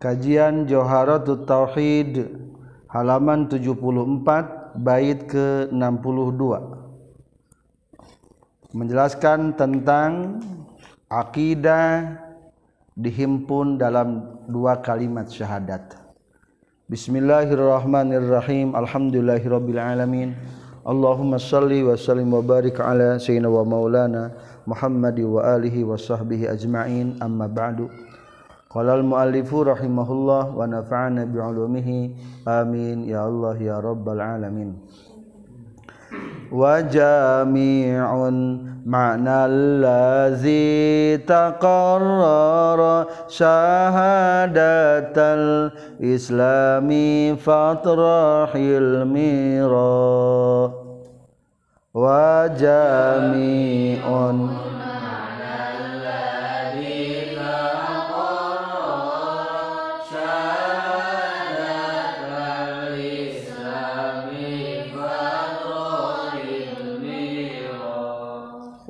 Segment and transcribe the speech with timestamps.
[0.00, 2.24] Kajian Joharatul Tauhid
[2.88, 6.42] halaman 74 bait ke-62
[8.72, 10.40] menjelaskan tentang
[11.12, 12.16] akidah
[12.96, 16.00] dihimpun dalam dua kalimat syahadat.
[16.88, 18.72] Bismillahirrahmanirrahim.
[18.72, 20.32] Alhamdulillahirabbil alamin.
[20.80, 24.32] Allahumma salli wa sallim wa barik ala sayyidina wa maulana
[24.64, 27.20] Muhammad wa alihi wa sahbihi ajma'in.
[27.20, 28.09] Amma ba'du.
[28.70, 32.14] Qala al-muallifu rahimahullah wa nafa'ana bi'ulumihi.
[32.46, 34.78] Amin ya Allah ya rabbal alamin.
[36.54, 38.38] Wa jami'un
[38.86, 44.54] ma'na allazi taqarrara syahadatal
[45.98, 50.70] islami fatrahil mira
[51.90, 52.46] wa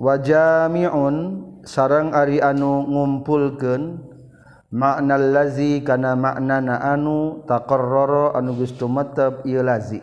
[0.01, 1.17] wajamiun
[1.63, 4.01] sarang Ari anu ngumpulken
[4.73, 10.01] makna lazi kana makna na anu takorroro anu geus tumetep ieu lazi.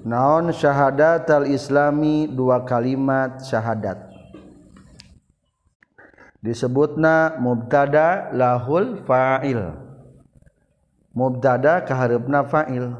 [0.00, 2.24] Naon syahadat al islami?
[2.24, 4.08] Dua kalimat syahadat.
[6.40, 9.60] Disebutna mubtada lahul fa'il.
[11.12, 12.96] Mubtada kaharepna fa'il.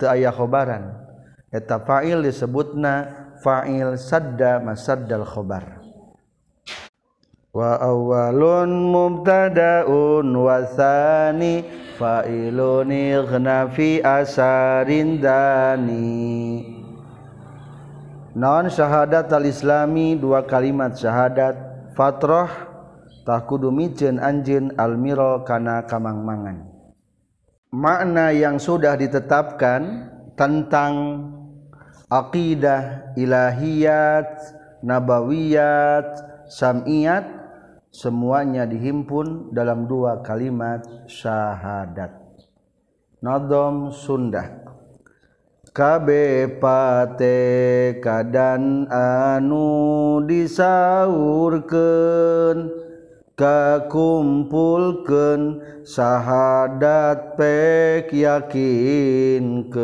[0.00, 0.96] Teu aya khobaran.
[1.52, 5.84] Eta fa'il disebutna fa'il sadda masaddal khobar
[7.52, 16.66] wa awalun mubtada'un wa thani fa'ilun ighna fi asarin dani.
[18.34, 20.18] Non syahadat al-islami?
[20.18, 21.54] Dua kalimat syahadat.
[21.94, 22.50] Fatrah
[23.22, 26.66] tak kudu miceun anjeun almiro kana kamangmangan.
[27.70, 30.94] Makna yang sudah ditetapkan tentang
[32.14, 34.38] aqidah ilahiyat
[34.86, 36.14] nabawiyat
[36.46, 37.26] samiyat
[37.90, 42.14] semuanya dihimpun dalam dua kalimat syahadat.
[43.18, 44.62] Nodom Sunda.
[45.74, 46.06] KB
[47.98, 51.66] kadan anu disaurkeun
[53.34, 59.74] kakumpulkeun syahadat pek yakinkeun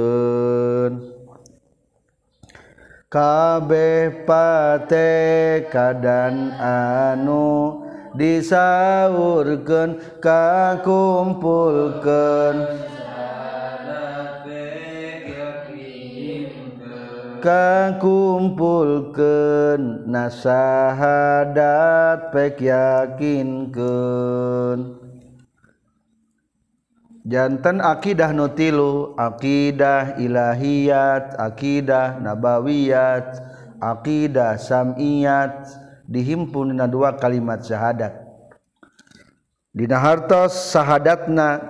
[3.10, 7.82] kabeh pate kadan anu
[8.14, 12.86] disaurkeun kakumpulkeun.
[17.40, 21.50] Kakumpulkeun nasahadat
[22.30, 23.80] pek yakinkeun.
[27.24, 33.40] Jantan akidah nutilu akidah ilahiyat akidah nabawiyat
[33.80, 35.68] akidah samiyat
[36.08, 38.12] dihimpun dina dua kalimat syahadat.
[39.70, 41.62] Dina hartos syahadatna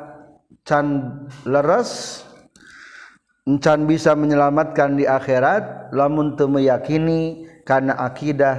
[0.64, 2.24] can leres
[3.60, 8.56] can bisa menyelamatkan di akhirat lamun teu meyakini karena akidah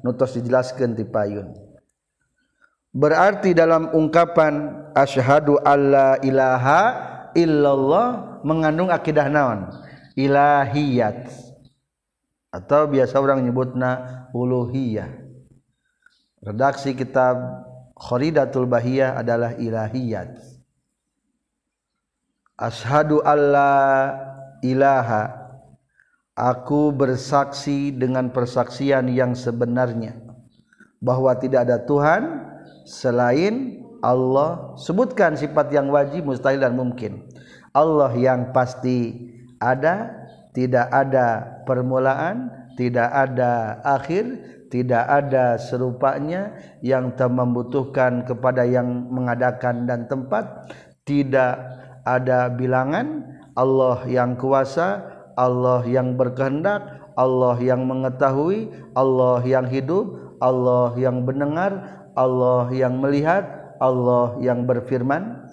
[0.00, 1.67] nutos dijelaskeun ti payun
[2.92, 6.82] berarti dalam ungkapan asyhadu alla ilaha
[7.38, 9.70] illallah mengandung akidah naon?
[10.18, 11.30] Ilahiyat.
[12.48, 15.08] Atau biasa orang nyebutna uluhiyah.
[16.42, 17.38] Redaksi kitab
[17.98, 20.38] Kharidatul Bahiyah adalah ilahiyat.
[22.58, 24.14] Asyhadu alla
[24.62, 25.34] ilaha.
[26.38, 30.14] Aku bersaksi dengan persaksian yang sebenarnya.
[31.02, 32.22] Bahwa tidak ada Tuhan
[32.88, 37.28] selain Allah sebutkan sifat yang wajib mustahil dan mungkin.
[37.76, 39.28] Allah yang pasti
[39.60, 40.24] ada
[40.56, 42.48] tidak ada permulaan
[42.80, 44.24] tidak ada akhir
[44.72, 46.54] tidak ada serupanya
[46.84, 50.70] yang membutuhkan kepada yang mengadakan dan tempat.
[51.08, 51.54] Tidak
[52.04, 53.24] ada bilangan
[53.56, 55.08] Allah yang kuasa
[55.40, 63.46] Allah yang berkehendak Allah yang mengetahui Allah yang hidup Allah yang mendengar Allah yang melihat
[63.78, 65.46] Allah yang berfirman.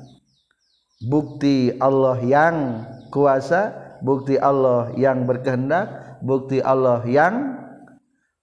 [1.05, 2.81] Bukti Allah yang
[3.13, 7.55] kuasa bukti Allah yang berkehendak bukti Allah yang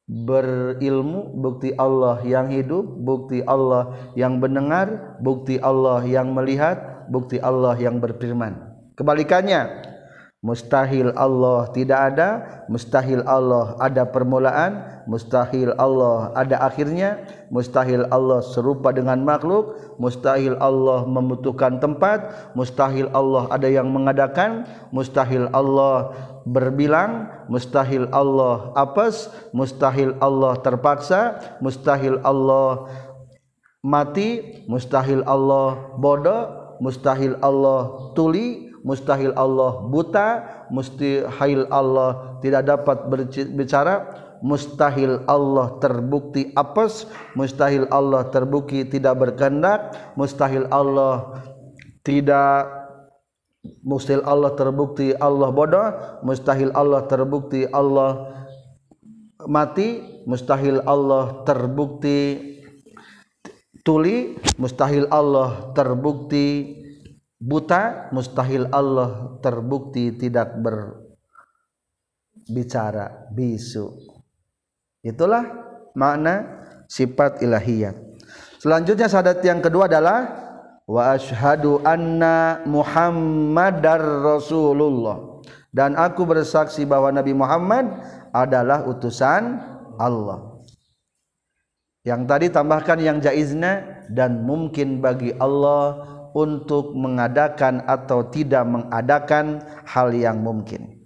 [0.09, 7.77] berilmu bukti Allah yang hidup bukti Allah yang mendengar bukti Allah yang melihat bukti Allah
[7.81, 8.59] yang berfirman.
[8.99, 9.92] Kebalikannya
[10.43, 12.29] mustahil Allah tidak ada
[12.67, 21.07] mustahil Allah ada permulaan mustahil Allah ada akhirnya mustahil Allah serupa dengan makhluk mustahil Allah
[21.07, 26.11] membutuhkan tempat mustahil Allah ada yang mengadakan mustahil Allah
[26.43, 32.91] berbilang mustahil Allah apes mustahil Allah terpaksa mustahil Allah
[33.79, 40.29] mati mustahil Allah bodoh mustahil Allah tuli mustahil Allah buta
[40.75, 47.07] mustahil Allah tidak dapat berbicara mustahil Allah terbukti apes
[47.39, 49.95] mustahil Allah terbukti tidak berkehendak.
[50.19, 51.41] Mustahil Allah
[52.03, 52.67] tidak
[53.87, 55.89] mustahil Allah terbukti Allah bodoh.
[56.27, 58.35] Mustahil Allah terbukti Allah
[59.47, 60.21] mati.
[60.27, 62.19] Mustahil Allah terbukti
[63.87, 64.35] tuli.
[64.59, 66.82] Mustahil Allah terbukti
[67.43, 70.55] buta mustahil Allah terbukti tidak
[72.47, 73.91] berbicara bisu.
[75.03, 75.43] Itulah
[75.99, 77.99] makna sifat ilahiyat.
[78.63, 80.39] Selanjutnya syahadat yang kedua adalah
[80.87, 85.43] wa asyhadu anna muhammadar rasulullah.
[85.75, 87.89] Dan aku bersaksi bahwa Nabi Muhammad
[88.31, 89.57] adalah utusan
[89.97, 90.53] Allah.
[92.05, 100.13] Yang tadi tambahkan yang jaizna dan mungkin bagi Allah untuk mengadakan atau tidak mengadakan hal
[100.13, 101.03] yang mungkin.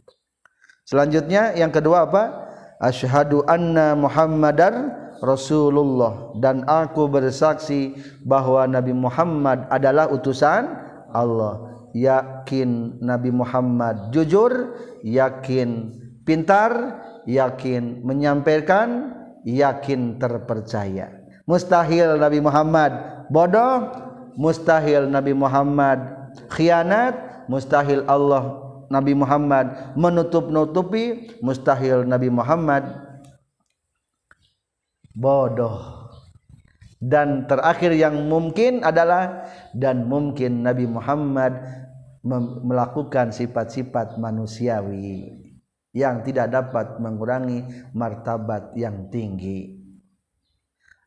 [0.87, 2.47] Selanjutnya yang kedua apa?
[2.79, 10.69] Asyhadu anna Muhammadar Rasulullah dan aku bersaksi bahwa Nabi Muhammad adalah utusan
[11.11, 11.75] Allah.
[11.97, 15.97] Yakin Nabi Muhammad jujur, yakin
[16.29, 19.17] pintar, yakin menyampaikan,
[19.49, 21.09] yakin terpercaya.
[21.49, 22.93] Mustahil Nabi Muhammad
[23.33, 23.89] bodoh,
[24.37, 26.31] mustahil Nabi Muhammad.
[26.53, 28.61] Khianat mustahil Allah
[28.93, 29.97] Nabi Muhammad.
[29.97, 32.85] Menutup-nutupi mustahil Nabi Muhammad.
[35.17, 36.07] Bodoh.
[36.97, 41.61] Dan terakhir yang mungkin adalah dan mungkin Nabi Muhammad
[42.65, 45.47] melakukan sifat-sifat manusiawi
[45.97, 47.65] yang tidak dapat mengurangi
[47.97, 49.81] martabat yang tinggi.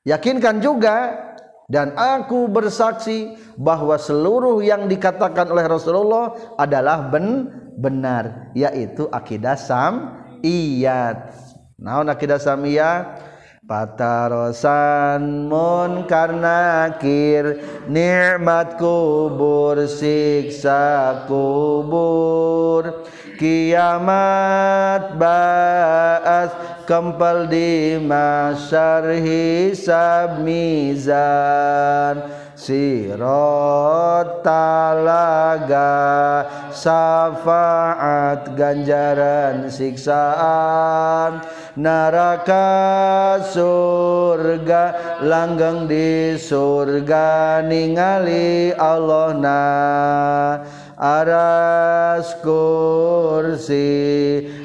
[0.08, 1.29] Yakinkan juga
[1.70, 7.46] dan aku bersaksi bahwa seluruh yang dikatakan oleh Rasulullah adalah ben
[7.78, 11.30] benar yaitu akidah samiyat.
[11.78, 13.30] Naon akidah samiyat?
[13.70, 23.06] Patarosan munkar nakir nikmat kubur siksa kubur
[23.40, 26.52] kiamat baas
[26.84, 32.20] kempal di masyar hisab mizan.
[32.60, 35.96] Sirot talaga
[36.76, 41.40] syafaat ganjaran siksaan.
[41.80, 49.64] Neraka surga langgeng di surga ningali Allah na
[51.00, 53.88] aras kursi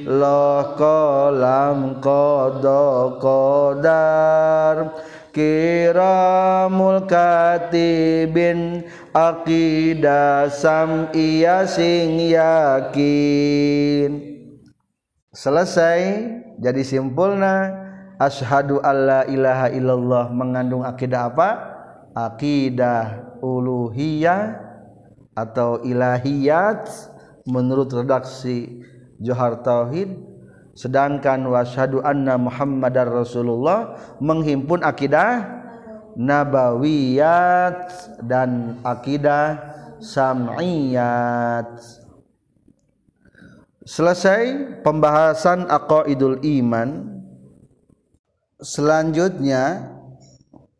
[0.02, 4.90] loh kolam kodo kodar
[5.30, 8.82] kiramul katibin
[9.14, 14.10] akidah sam iya sing yakin.
[15.34, 16.02] Selesai
[16.58, 17.74] jadi simpulna
[18.18, 20.34] ashadu alla ilaha illallah.
[20.34, 21.50] Mengandung akidah apa?
[22.14, 24.73] Akidah uluhiyah
[25.34, 26.86] atau ilahiyat
[27.44, 28.82] menurut redaksi
[29.18, 30.14] Johar Tauhid
[30.74, 35.62] sedangkan wasyhadu anna Muhammadar Rasulullah menghimpun akidah
[36.18, 37.78] nabawiyat
[38.22, 39.58] dan akidah
[40.02, 41.78] sam'iyat.
[43.84, 44.42] Selesai
[44.80, 47.20] pembahasan aqaidul iman.
[48.64, 49.92] Selanjutnya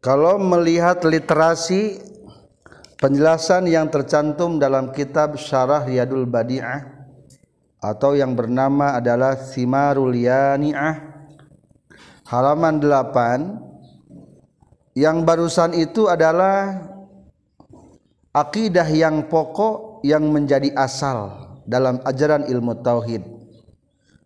[0.00, 2.00] kalau melihat literasi
[3.04, 6.88] Penjelasan yang tercantum dalam kitab Syarah Riyadul Badi'ah
[7.76, 11.04] atau yang bernama adalah Simarul Yani'ah
[12.25, 16.80] halaman 8 yang barusan itu adalah
[18.32, 23.20] akidah yang pokok yang menjadi asal dalam ajaran ilmu tauhid.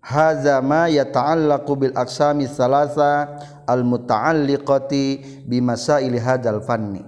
[0.07, 7.08] Hadza ma yata'allaqu bil aqsami salasa al muta'alliqati bi masail hadzal fanni.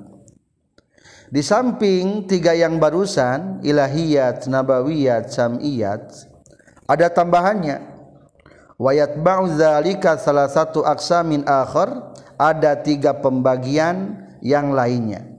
[1.30, 6.26] Di samping tiga yang barusan ilahiyat, nabawiyat, samiyat
[6.90, 7.86] ada tambahannya.
[8.80, 15.30] Wayat ba'dzalika salah satu aksamin akhar ada tiga pembagian yang lainnya.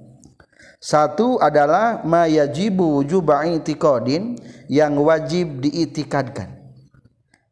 [0.82, 4.34] satu adalah mayajibu wujuba'itikadin
[4.66, 6.58] yang wajib diitikadkan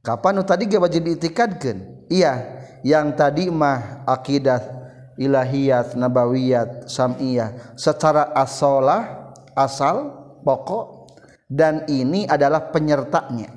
[0.02, 4.79] kapan tadi ge wajib diitikadkan iya yang tadi mah akidah
[5.20, 7.76] ilahiyat nabawiyat samiyah.
[7.76, 11.12] Secara asalah asal pokok
[11.52, 13.52] dan ini adalah penyertanya.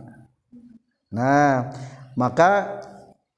[1.15, 1.71] Nah
[2.19, 2.83] maka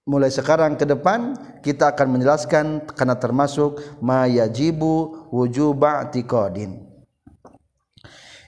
[0.08, 6.80] mulai sekarang ke depan kita akan menjelaskan karena termasuk mayajibu wujuba i'tiqadin.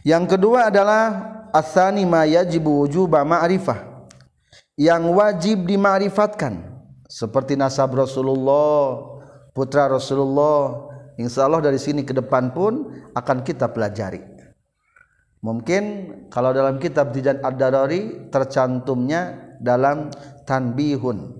[0.06, 1.04] Yang kedua adalah
[1.50, 4.06] asani mayajibu wujuba ma'rifah.
[4.76, 6.62] Yang wajib dimakrifatkan
[7.09, 9.15] seperti nasab Rasulullah
[9.57, 14.21] putra Rasulullah insya Allah dari sini ke depan pun akan kita pelajari.
[15.41, 15.85] Mungkin
[16.29, 20.13] kalau dalam kitab Dijan Ad-Darari tercantumnya dalam
[20.45, 21.33] tanbihun.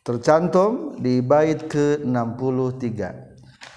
[0.00, 3.25] Tercantum di bait ke-63.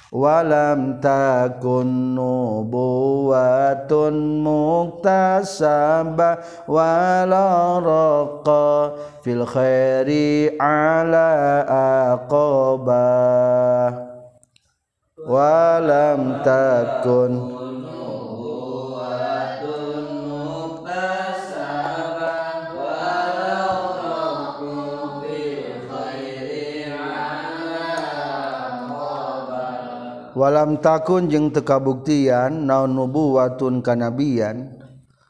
[0.10, 11.62] Walam takun nubuwatun muktasabah wala raqa fil khairi ala
[12.18, 13.94] aqabah
[15.30, 17.59] walam takun
[30.38, 34.78] walam takun jeung tekabuktian naon nubuwatun kanabian?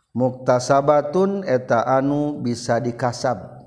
[0.10, 3.62] Muktasabatun eta anu bisa dikasab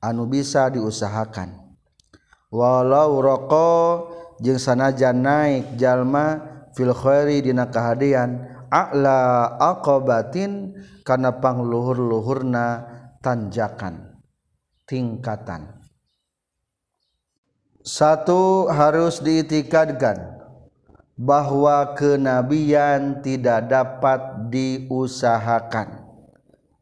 [0.00, 1.76] anu bisa diusahakan.
[2.48, 3.70] Walau roko
[4.40, 6.40] jeung sanajan naik jalma
[6.72, 12.86] fil khairi dina kahadean a'la aqabatin kana pangluhur-luhurna
[13.18, 14.16] tanjakan
[14.86, 15.74] tingkatan.
[17.82, 20.39] Satu harus diitikadkan.
[21.20, 26.00] Bahwa kenabian tidak dapat diusahakan.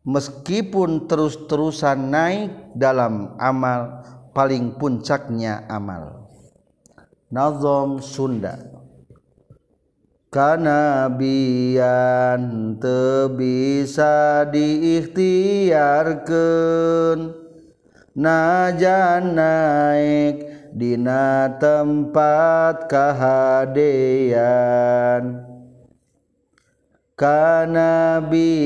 [0.07, 6.30] Meskipun terus-terusan naik dalam amal paling puncaknya amal.
[7.35, 8.62] Nazom Sunda.
[10.30, 11.83] Kanabian
[12.78, 17.35] te bisa diikhtiarkan.
[18.14, 24.39] Najan naik Dina tempat kehadean
[27.19, 28.63] Kanabian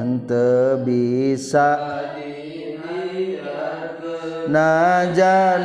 [0.00, 1.76] hente bisa.
[4.48, 5.60] Najan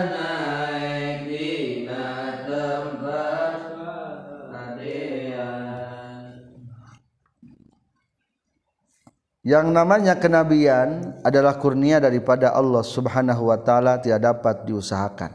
[9.43, 15.31] yang namanya kenabian adalah kurnia daripada Allah Subhanahu wa taala tidak dapat diusahakan.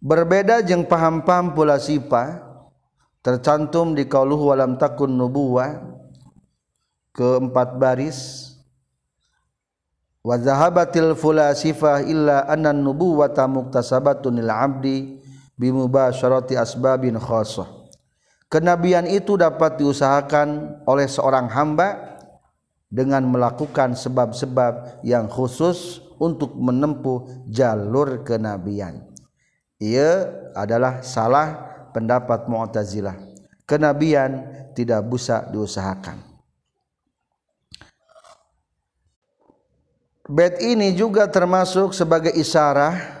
[0.00, 2.40] Berbeda jeung paham-paham pula sipa
[3.20, 5.76] tercantum di qauluhu walam takun nubuwah
[7.12, 8.48] keempat baris
[10.24, 15.20] wa zahabatil fulasifah illa anna nubuwata muktasabatun lil abdi
[16.56, 17.68] asbabin khassah.
[18.50, 22.09] Kenabian itu dapat diusahakan oleh seorang hamba
[22.90, 29.06] dengan melakukan sebab-sebab yang khusus untuk menempuh jalur kenabian.
[29.78, 33.16] Ia adalah salah pendapat Mu'tazilah.
[33.64, 34.44] Kenabian
[34.74, 36.18] tidak bisa diusahakan.
[40.30, 43.18] Bait ini juga termasuk sebagai isyarah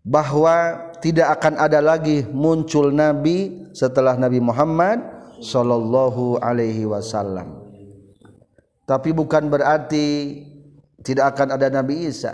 [0.00, 5.04] bahwa tidak akan ada lagi muncul nabi setelah Nabi Muhammad
[5.44, 7.67] sallallahu alaihi wasallam
[8.88, 10.40] tapi bukan berarti
[11.04, 12.32] tidak akan ada Nabi Isa.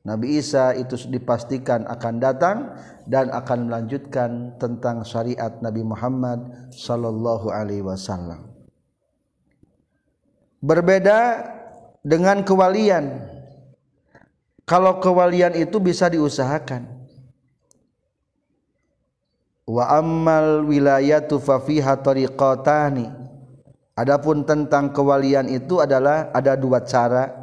[0.00, 2.72] Nabi Isa itu dipastikan akan datang
[3.04, 8.48] dan akan melanjutkan tentang syariat Nabi Muhammad sallallahu alaihi wasallam.
[10.64, 11.44] Berbeda
[12.00, 13.28] dengan kewalian.
[14.64, 16.96] Kalau kewalian itu bisa diusahakan.
[19.68, 23.17] Wa ammal wilayatu fa fiha tariqatani
[23.98, 27.34] Adapun tentang kewalian itu adalah ada dua cara.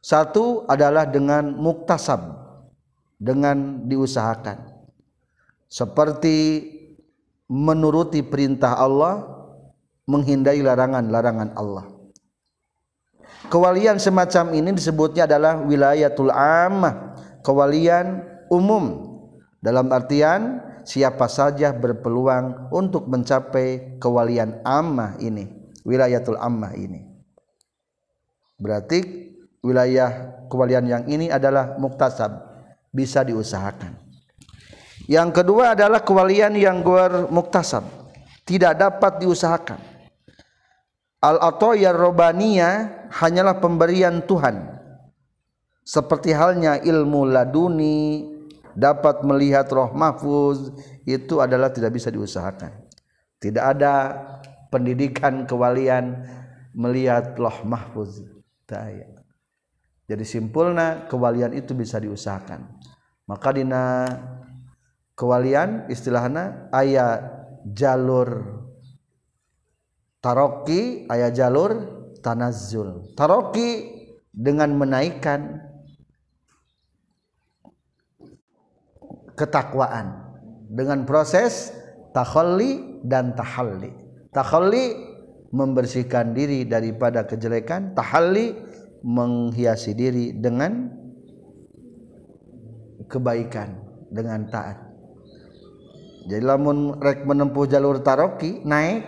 [0.00, 2.46] Satu adalah dengan muktasab.
[3.16, 4.60] dengan diusahakan
[5.66, 6.68] seperti
[7.48, 9.24] menuruti perintah Allah
[10.04, 11.86] menghindari larangan-larangan Allah
[13.48, 18.20] kewalian semacam ini disebutnya adalah wilayatul ammah kewalian
[18.52, 19.16] umum
[19.64, 27.06] dalam artian siapa saja berpeluang untuk mencapai kewalian ammah ini wilayatul ammah ini.
[28.58, 29.30] Berarti
[29.62, 32.34] wilayah kewalian yang ini adalah muktasab
[32.90, 33.94] bisa diusahakan.
[35.06, 37.86] Yang kedua adalah kewalian yang gur muktasab
[38.42, 39.78] tidak dapat diusahakan.
[41.22, 44.74] Al atoyar robaniyah hanyalah pemberian Tuhan.
[45.86, 48.35] Seperti halnya ilmu laduni
[48.76, 50.70] dapat melihat roh mahfuz
[51.08, 52.76] itu adalah tidak bisa diusahakan.
[53.40, 54.14] Tidak ada
[54.68, 56.28] pendidikan kewalian
[56.76, 58.20] melihat roh mahfuz.
[60.06, 62.68] Jadi simpulna kewalian itu bisa diusahakan.
[63.26, 64.06] Maka dina
[65.18, 67.26] kewalian istilahnya ayat
[67.72, 68.62] jalur
[70.22, 71.70] taroki ayat jalur
[72.22, 73.96] tanazul taroki
[74.30, 75.65] dengan menaikkan
[79.36, 80.26] ketakwaan
[80.66, 81.70] dengan proses
[82.16, 83.92] takhalli dan tahalli.
[84.32, 84.84] Takhalli
[85.52, 88.56] membersihkan diri daripada kejelekan, tahalli
[89.04, 90.90] menghiasi diri dengan
[93.06, 93.76] kebaikan,
[94.10, 94.80] dengan taat.
[96.26, 99.06] Jadi lamun rek menempuh jalur taroki naik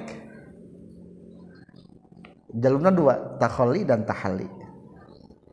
[2.54, 4.46] jalurnya dua takhalli dan tahalli.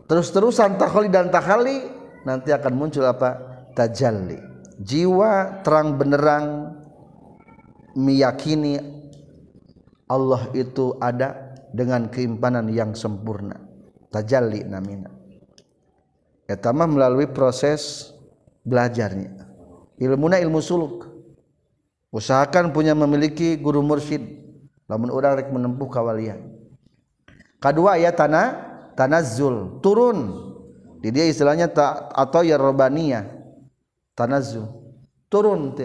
[0.06, 1.82] Terus-terusan takhalli dan tahalli
[2.22, 3.42] nanti akan muncul apa?
[3.74, 6.76] Tajalli jiwa terang benerang
[7.96, 8.80] meyakini
[10.06, 13.58] Allah itu ada dengan keimpanan yang sempurna.
[14.14, 15.12] Tajalli namina.
[16.46, 18.14] Etama melalui proses
[18.62, 19.34] belajarnya.
[19.98, 21.10] Ilmuna ilmu suluk.
[22.14, 24.24] Usahakan punya memiliki guru mursyid.
[24.86, 26.54] Lamun orang rek menempuh kawalian.
[27.58, 28.48] Kedua ya tanah
[28.94, 30.46] tanazzul turun.
[31.02, 33.35] Di dia istilahnya ta, atau ya robaniyah
[34.16, 34.72] tanazzul
[35.28, 35.76] turun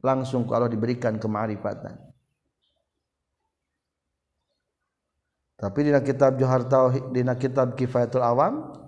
[0.00, 2.08] langsung kalau diberikan kemarifatan
[5.58, 8.78] tapi di kitab Johar Tauhid di kitab Kifayatul Awam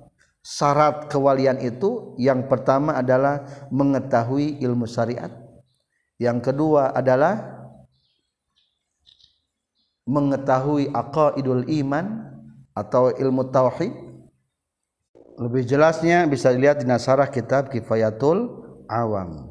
[0.41, 5.35] syarat kewalian itu yang pertama adalah mengetahui ilmu syariat.
[6.21, 7.59] Yang kedua adalah
[10.07, 12.29] mengetahui aqaidul iman
[12.77, 13.93] atau ilmu tauhid.
[15.41, 19.47] Lebih jelasnya bisa dilihat di nasarah kitab Kifayatul awam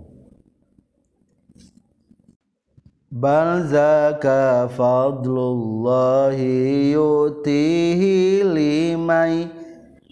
[3.10, 9.49] bal zaka fadlullahi yutihi limai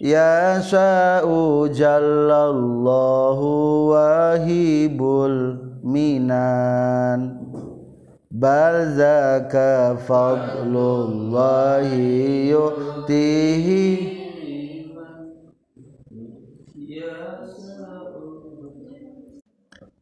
[0.00, 3.46] yasha'u jallallahu
[3.94, 7.38] wahibul minan
[8.32, 11.92] bal zaka fadlullahi
[12.50, 14.17] yutihi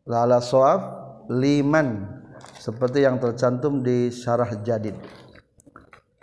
[0.07, 0.81] lala soab
[1.27, 2.07] liman
[2.63, 4.95] seperti yang tercantum di syarah jadid.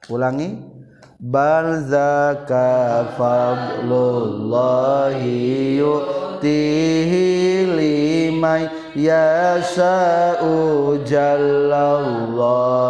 [0.08, 0.72] Ulangi.
[1.24, 3.80] Bal zaka fadlullahi
[5.80, 7.24] yu'tihi
[7.72, 10.52] liman yasha'u
[11.08, 12.84] jallallahu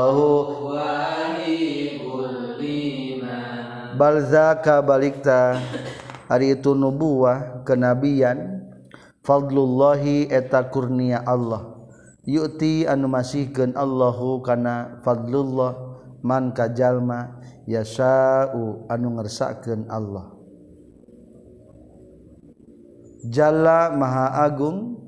[3.93, 5.61] bal zaka balikta.
[6.25, 8.65] Hari itu nubuah kenabian
[9.23, 11.73] fadlullahi eta kurnia Allah.
[12.23, 20.31] Yuti anu masihkeun Allahu kana fadlullah man kajalma yasau anu ngersakeun Allah.
[23.23, 24.99] Jalla Maha Agung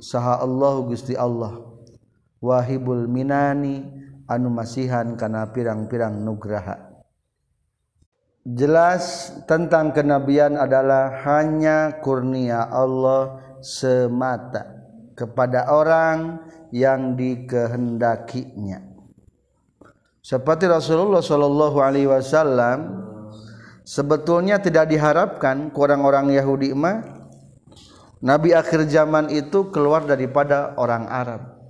[0.00, 1.60] saha Allahu Gusti Allah.
[2.44, 3.80] Wahibul minani
[4.28, 6.83] anu masihan kana pirang-pirang nugraha.
[8.44, 14.68] Jelas tentang kenabian adalah hanya kurnia Allah semata
[15.16, 18.84] kepada orang yang dikehendakinya.
[20.20, 23.04] Seperti Rasulullah Shallallahu Alaihi Wasallam
[23.84, 27.04] sebetulnya tidak diharapkan orang-orang Yahudi mah
[28.24, 31.60] Nabi akhir zaman itu keluar daripada orang Arab.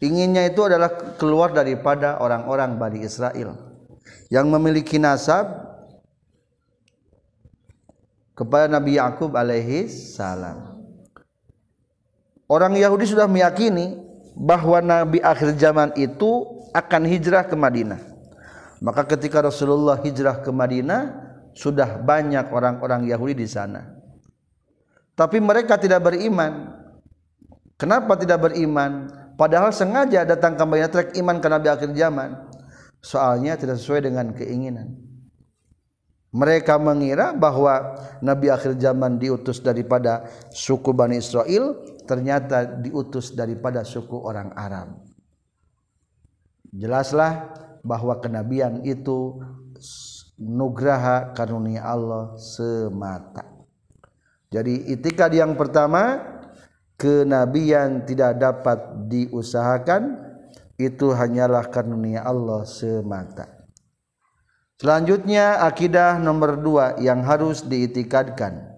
[0.00, 3.56] Inginnya itu adalah keluar daripada orang-orang Bani Israel
[4.28, 5.69] yang memiliki nasab
[8.40, 10.80] kepada Nabi Yakub alaihi salam.
[12.48, 14.00] Orang Yahudi sudah meyakini
[14.32, 18.00] bahwa Nabi akhir zaman itu akan hijrah ke Madinah.
[18.80, 24.00] Maka ketika Rasulullah hijrah ke Madinah, sudah banyak orang-orang Yahudi di sana.
[25.20, 26.80] tapi mereka tidak beriman
[27.76, 32.40] kenapa tidak beriman padahal sengaja datang kembali trek iman ke Nabi akhir zaman
[33.04, 34.96] soalnya tidak sesuai dengan keinginan
[36.30, 41.74] mereka mengira bahwa Nabi akhir zaman diutus daripada suku Bani Israel
[42.06, 44.94] ternyata diutus daripada suku orang Arab.
[46.70, 47.50] Jelaslah
[47.82, 49.42] bahwa kenabian itu
[50.38, 53.42] nugraha karunia Allah semata.
[54.54, 56.22] Jadi itikad yang pertama
[56.94, 58.78] kenabian tidak dapat
[59.10, 60.30] diusahakan
[60.78, 63.59] itu hanyalah karunia Allah semata
[64.80, 68.72] selanjutnya akidah nomor dua yang harus diitikadkan.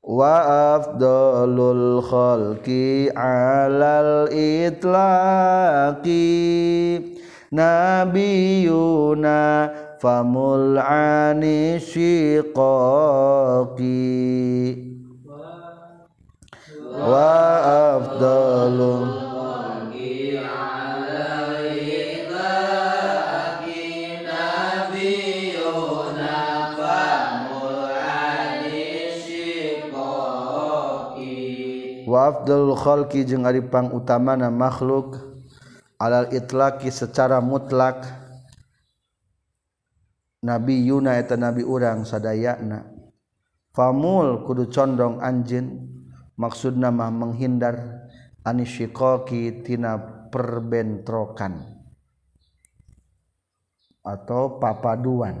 [0.00, 6.16] Wa afdalul khalqi alal itlaqi.
[7.52, 9.38] Nabiyuna
[10.00, 12.64] famul ani shiqaqi.
[16.98, 17.36] Wa
[18.00, 19.27] afdalul
[32.18, 35.22] wafdul khalqi jeung ari pangutamana makhluk
[36.02, 38.02] alal itlaqi secara mutlak
[40.42, 42.90] nabi yuna eta nabi urang sadayana
[43.70, 45.86] famul kudu condong anjin
[46.34, 48.06] maksudna mah menghindar
[48.42, 49.98] anisyikoki tina
[50.34, 51.78] perbentrokan
[54.02, 55.38] atau papaduan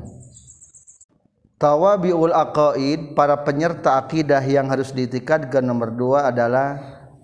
[1.58, 6.78] tawabiul aqaid para penyerta akidah yang harus diitikadkan nomor dua adalah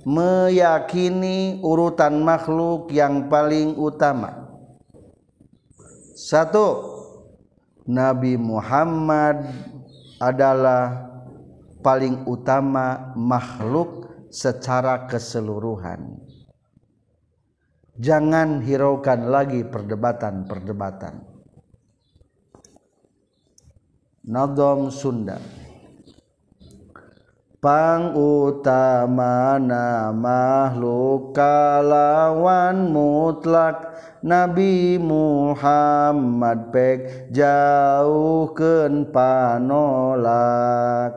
[0.05, 4.45] meyakini urutan makhluk yang paling utama.
[6.15, 6.93] Satu
[7.87, 9.49] Nabi Muhammad
[10.19, 11.11] adalah
[11.81, 16.19] paling utama makhluk secara keseluruhan.
[17.95, 21.34] Jangan hiraukan lagi perdebatan-perdebatan
[24.25, 25.37] Nadom Sunda.
[27.61, 33.93] Pang utamana makhluk kalawan mutlak.
[34.25, 41.13] Nabi Muhammad pek jauhkeun panolak.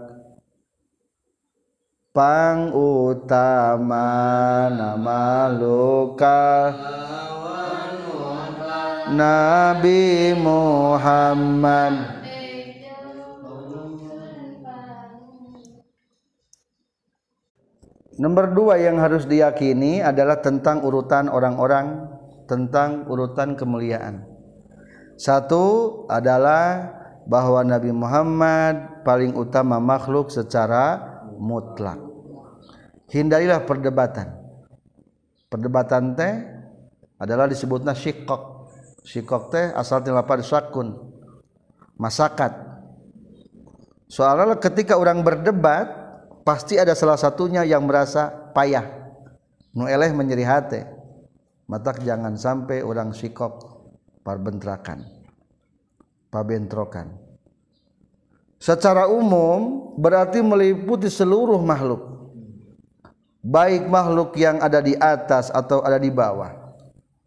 [2.12, 6.20] Pang utamana makhluk
[9.16, 12.27] Nabi Muhammad
[18.18, 22.18] Nomor dua yang harus diyakini adalah tentang urutan orang-orang
[22.50, 24.26] tentang urutan kemuliaan.
[25.18, 26.94] Satu adalah
[27.30, 30.98] bahwa Nabi Muhammad paling utama makhluk secara
[31.38, 32.00] mutlak.
[33.12, 34.34] Hindarilah perdebatan.
[35.48, 36.34] Perdebatan teh
[37.22, 38.72] adalah disebutnya syikok.
[39.06, 40.96] Syikok teh asal tilapar sakun.
[41.98, 42.52] Masakat.
[44.08, 45.97] Soalnya ketika orang berdebat
[46.48, 48.88] pasti ada salah satunya yang merasa payah.
[49.76, 50.80] Nu eleh menyeri hati
[51.68, 53.60] matak jangan sampai orang sikok
[54.24, 55.18] parbentrakan
[56.32, 57.16] pabentrokan.
[58.58, 62.02] Secara umum berarti meliputi seluruh makhluk.
[63.46, 66.52] Baik makhluk yang ada di atas atau ada di bawah.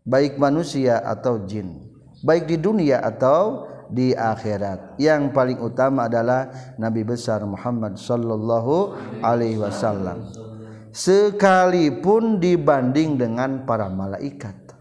[0.02, 1.86] Baik manusia atau jin.
[2.26, 4.96] Baik di dunia atau di akhirat.
[4.96, 6.48] Yang paling utama adalah
[6.78, 10.30] Nabi besar Muhammad sallallahu alaihi wasallam.
[10.90, 14.74] Sekalipun dibanding dengan para malaikat.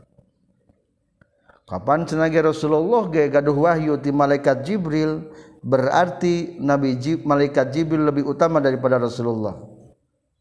[1.69, 5.29] Kapan cenah Rasulullah ge gaduh wahyu ti malaikat Jibril
[5.61, 9.53] berarti Nabi Jib, malaikat Jibril lebih utama daripada Rasulullah.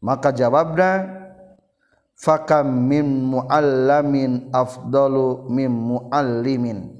[0.01, 1.05] Maka jawabnya
[2.17, 6.98] fakam min muallamin afdalu min muallimin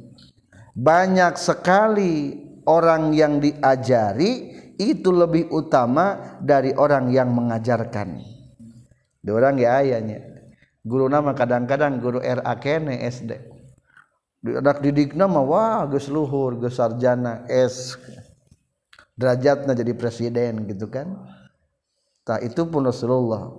[0.79, 8.23] banyak sekali orang yang diajari itu lebih utama dari orang yang mengajarkan.
[9.19, 10.23] Di orang ya ayahnya.
[10.79, 13.35] Guru nama kadang-kadang guru RA kene SD.
[14.39, 17.99] Anak didik nama wah gus luhur, gus sarjana, S.
[19.19, 21.27] Derajatnya jadi presiden gitu kan.
[22.23, 23.51] Tak itu pun Rasulullah.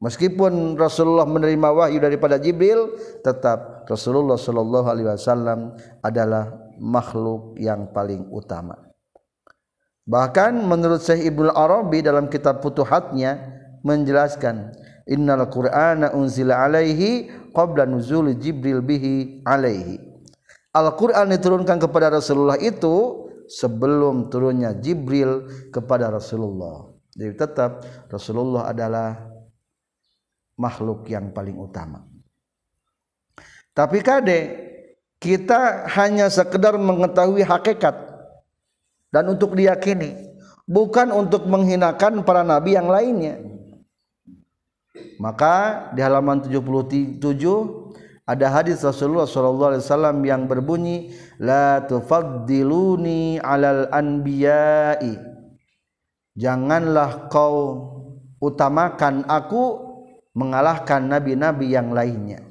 [0.00, 8.24] Meskipun Rasulullah menerima wahyu daripada Jibril, tetap Rasulullah Shallallahu Alaihi Wasallam adalah makhluk yang paling
[8.32, 8.80] utama.
[10.08, 14.72] Bahkan menurut Syekh Ibnu Arabi dalam kitab Futuhatnya menjelaskan
[15.04, 20.00] Innal Qur'ana unzila alaihi qabla nuzul Jibril bihi alaihi.
[20.72, 26.88] Al-Qur'an diturunkan kepada Rasulullah itu sebelum turunnya Jibril kepada Rasulullah.
[27.10, 29.29] jadi tetap Rasulullah adalah
[30.60, 32.04] makhluk yang paling utama.
[33.72, 34.40] Tapi kade
[35.16, 37.96] kita hanya sekedar mengetahui hakikat
[39.08, 40.30] dan untuk diyakini
[40.68, 43.40] bukan untuk menghinakan para nabi yang lainnya.
[45.20, 47.20] Maka di halaman 77
[48.24, 55.18] ada hadis Rasulullah sallallahu alaihi wasallam yang berbunyi la tufaddiluni alal anbiya'i.
[56.38, 57.56] Janganlah kau
[58.40, 59.89] utamakan aku
[60.34, 62.42] mengalahkan nabi-nabi yang lainnya.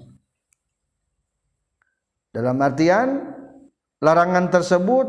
[2.30, 3.26] Dalam artian
[4.04, 5.08] larangan tersebut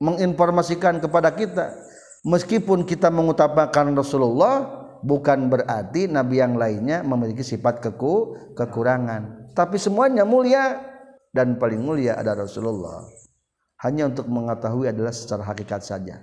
[0.00, 1.74] menginformasikan kepada kita
[2.24, 9.52] meskipun kita mengutamakan Rasulullah bukan berarti nabi yang lainnya memiliki sifat keku kekurangan.
[9.52, 10.78] Tapi semuanya mulia
[11.34, 13.02] dan paling mulia ada Rasulullah.
[13.80, 16.20] Hanya untuk mengetahui adalah secara hakikat saja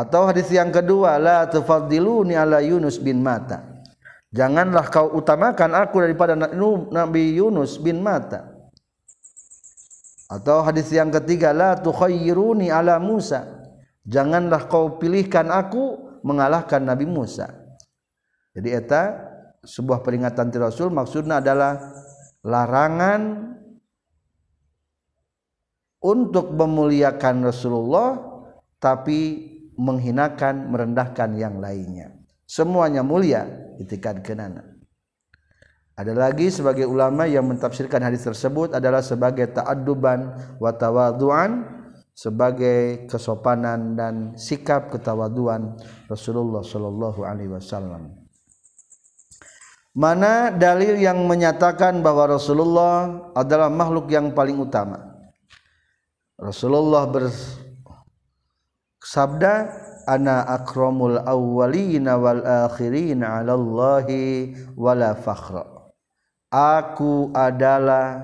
[0.00, 3.84] atau hadis yang kedua la tufaddiluni ala Yunus bin Mata.
[4.32, 6.32] Janganlah kau utamakan aku daripada
[6.88, 8.48] Nabi Yunus bin Mata.
[10.30, 13.60] Atau hadis yang ketiga la tukhayyiruni ala Musa.
[14.06, 17.50] Janganlah kau pilihkan aku mengalahkan Nabi Musa.
[18.54, 19.18] Jadi eta
[19.66, 21.76] sebuah peringatan ti Rasul maksudnya adalah
[22.40, 23.52] larangan
[26.00, 28.16] untuk memuliakan Rasulullah
[28.80, 29.49] tapi
[29.80, 32.12] menghinakan merendahkan yang lainnya
[32.44, 33.48] semuanya mulia
[33.80, 34.76] itikat kenana
[35.96, 41.80] ada lagi sebagai ulama yang mentafsirkan hadis tersebut adalah sebagai ta'adduban wa tawadhu'an
[42.20, 48.12] sebagai kesopanan dan sikap ketawaduan Rasulullah Shallallahu Alaihi Wasallam.
[49.96, 55.00] Mana dalil yang menyatakan bahwa Rasulullah adalah makhluk yang paling utama?
[56.38, 57.08] Rasulullah
[59.10, 59.74] bersabda,
[60.06, 65.66] "Ana akramul awwalina wal akhirina 'ala Allahi wala fakhra."
[66.54, 68.22] Aku adalah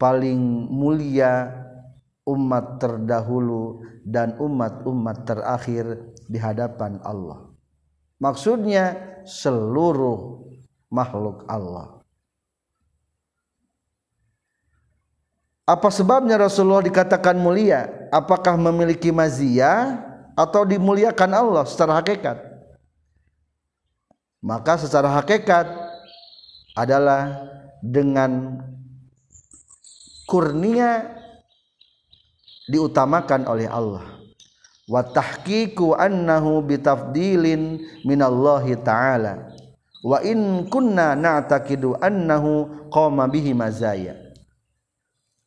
[0.00, 0.40] paling
[0.72, 1.52] mulia
[2.24, 7.52] umat terdahulu dan umat-umat terakhir di hadapan Allah.
[8.16, 8.96] Maksudnya
[9.28, 10.48] seluruh
[10.88, 11.99] makhluk Allah.
[15.70, 18.10] Apa sebabnya Rasulullah dikatakan mulia?
[18.10, 20.02] Apakah memiliki mazia
[20.34, 22.42] atau dimuliakan Allah secara hakikat?
[24.42, 25.70] Maka secara hakikat
[26.74, 27.38] adalah
[27.78, 28.58] dengan
[30.26, 31.06] kurnia
[32.66, 34.06] diutamakan oleh Allah
[34.90, 39.54] wa tahqiqu annahu bitafdilin minallahi ta'ala
[40.02, 44.29] wa in kunna na'taqidu annahu qama bihi mazaya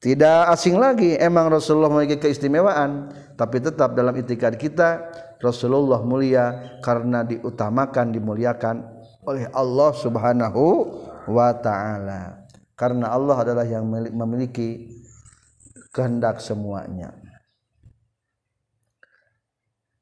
[0.03, 3.07] tidak asing lagi emang Rasulullah memiliki keistimewaan
[3.39, 5.07] tapi tetap dalam itikad kita
[5.39, 8.83] Rasulullah mulia karena diutamakan dimuliakan
[9.23, 10.63] oleh Allah Subhanahu
[11.31, 12.43] wa taala
[12.75, 14.91] karena Allah adalah yang memiliki
[15.93, 17.13] kehendak semuanya.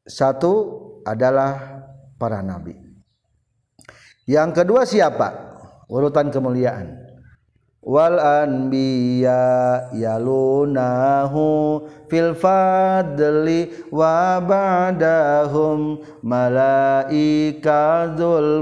[0.08, 0.54] Satu
[1.04, 1.84] adalah
[2.16, 2.74] para nabi.
[4.26, 5.30] Yang kedua siapa?
[5.92, 7.11] Urutan kemuliaan.
[7.82, 17.10] Wal anbiya yalunahu fil fadli wa ba'dahum malaikatul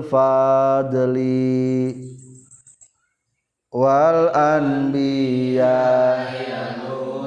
[0.08, 1.99] fadli
[3.75, 5.75] wal anbiya
[6.39, 7.18] yalunahu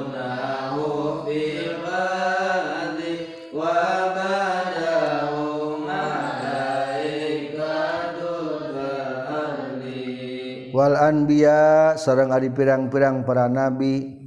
[10.73, 14.25] wal anbiya sareng Ari pirang-pirang para nabi.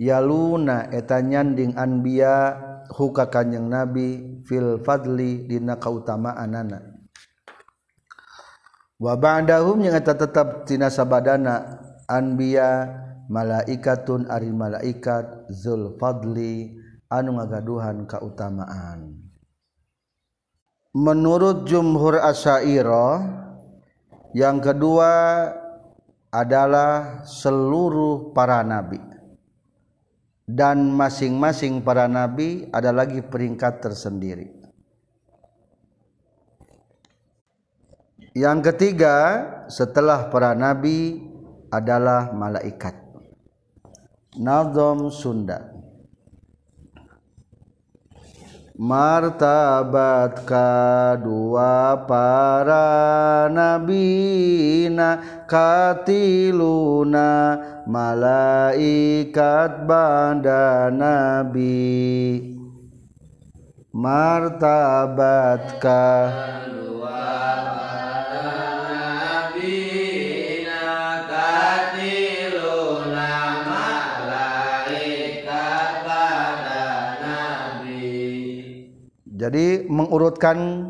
[0.00, 2.58] Ya Luna eta nyanding anbiya
[2.90, 6.92] huka kanyang nabi fil Fadli dina kautamaan anak
[9.02, 12.86] wabandahum yang eta tetap tina sabadana anbiya
[13.26, 16.78] malaikatun ari malaikat zul fadli
[17.10, 19.18] anu ngagaduhan kautamaan.
[20.94, 23.24] Menurut jumhur asyairah
[24.38, 25.10] yang kedua
[26.32, 28.96] adalah seluruh para nabi
[30.48, 34.52] dan masing-masing para nabi ada lagi peringkat tersendiri.
[38.32, 39.16] Yang ketiga
[39.68, 41.20] setelah para nabi
[41.68, 42.96] adalah malaikat.
[44.40, 45.71] Nazom Sunda
[48.78, 52.88] martabat kedua para
[53.52, 62.48] nabina katiluna malaikat banda nabi.
[63.92, 67.20] Martabat kadua
[79.42, 80.86] Jadi mengurutkan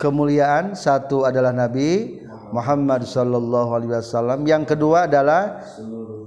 [0.00, 2.24] kemuliaan satu adalah Nabi
[2.56, 5.60] Muhammad sallallahu alaihi wasallam, yang kedua adalah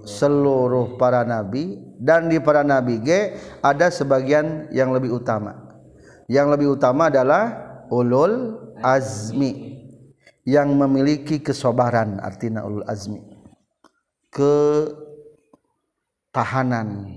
[0.06, 3.34] seluruh para nabi dan di para nabi G
[3.66, 5.58] ada sebagian yang lebih utama.
[6.30, 7.50] Yang lebih utama adalah
[7.90, 9.82] ulul azmi
[10.46, 13.22] yang memiliki kesobaran artinya ulul azmi.
[16.30, 17.10] Ketahanan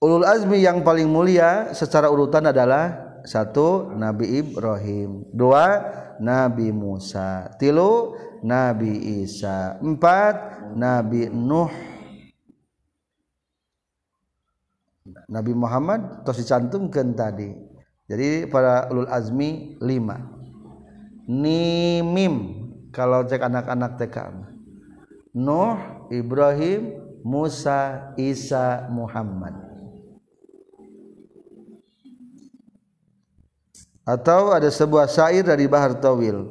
[0.00, 5.84] Ulul azmi yang paling mulia secara urutan adalah satu Nabi Ibrahim, dua
[6.16, 11.68] Nabi Musa, tilu Nabi Isa, empat Nabi Nuh,
[15.28, 17.52] Nabi Muhammad tos dicantumkan tadi.
[18.08, 20.16] Jadi para ulul azmi lima.
[21.28, 22.34] Nimim
[22.88, 24.16] kalau cek anak-anak TK.
[25.36, 29.69] Nuh, Ibrahim, Musa, Isa, Muhammad.
[34.10, 36.50] Atau ada sebuah syair dari Bahar Tawil.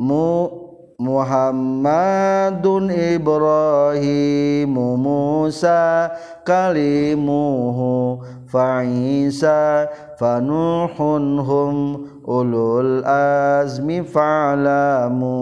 [0.00, 6.06] Mu Muhammadun Ibrahim Musa
[6.46, 15.34] kalimuhu fa'isa fanuhun hum ulul azmi fa'lamu.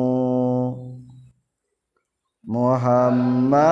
[2.43, 3.63] Muhammadun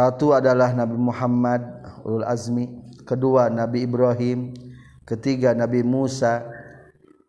[0.00, 1.60] Satu adalah Nabi Muhammad
[2.08, 2.72] ulul azmi,
[3.04, 4.56] kedua Nabi Ibrahim,
[5.04, 6.40] ketiga Nabi Musa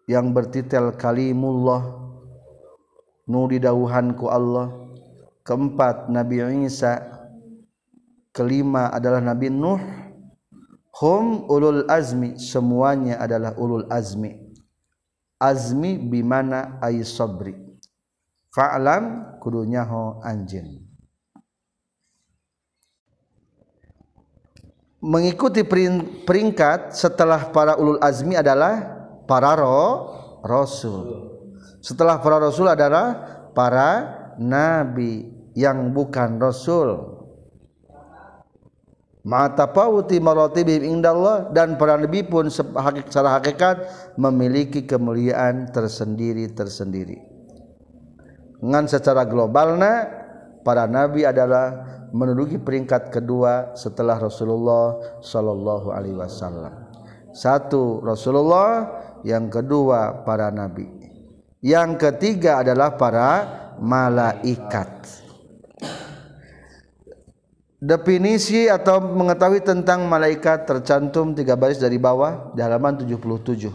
[0.07, 1.84] yang bertitel kalimullah
[3.27, 4.71] nu didauhan ku Allah.
[5.43, 6.95] Keempat Nabi Isa,
[8.31, 9.84] kelima adalah Nabi Nuh.
[10.95, 14.47] Hum ulul azmi, semuanya adalah ulul azmi.
[15.43, 17.51] Azmi bimana ay sabri.
[18.55, 20.90] Fa'lam kudunya ho anjin.
[25.01, 25.65] Mengikuti
[26.23, 29.93] peringkat setelah para ulul azmi adalah para roh
[30.45, 31.33] rasul.
[31.81, 33.17] Setelah para rasul adalah
[33.57, 33.89] para
[34.37, 35.25] nabi
[35.57, 37.17] yang bukan rasul.
[39.21, 43.85] Ma'tafawuti maratibihim indallah dan para nabi pun secara hakikat
[44.17, 47.21] memiliki kemuliaan tersendiri-tersendiri.
[48.61, 50.20] Dengan secara globalnya
[50.62, 56.91] para nabi adalah menduduki peringkat kedua setelah Rasulullah Shallallahu Alaihi Wasallam.
[57.32, 60.91] Satu Rasulullah, yang kedua para nabi,
[61.63, 63.30] yang ketiga adalah para
[63.80, 65.24] malaikat.
[67.82, 73.74] Definisi atau mengetahui tentang malaikat tercantum tiga baris dari bawah di halaman 77.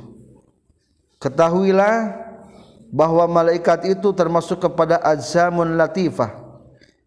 [1.18, 2.14] Ketahuilah
[2.94, 6.45] bahwa malaikat itu termasuk kepada azamun latifah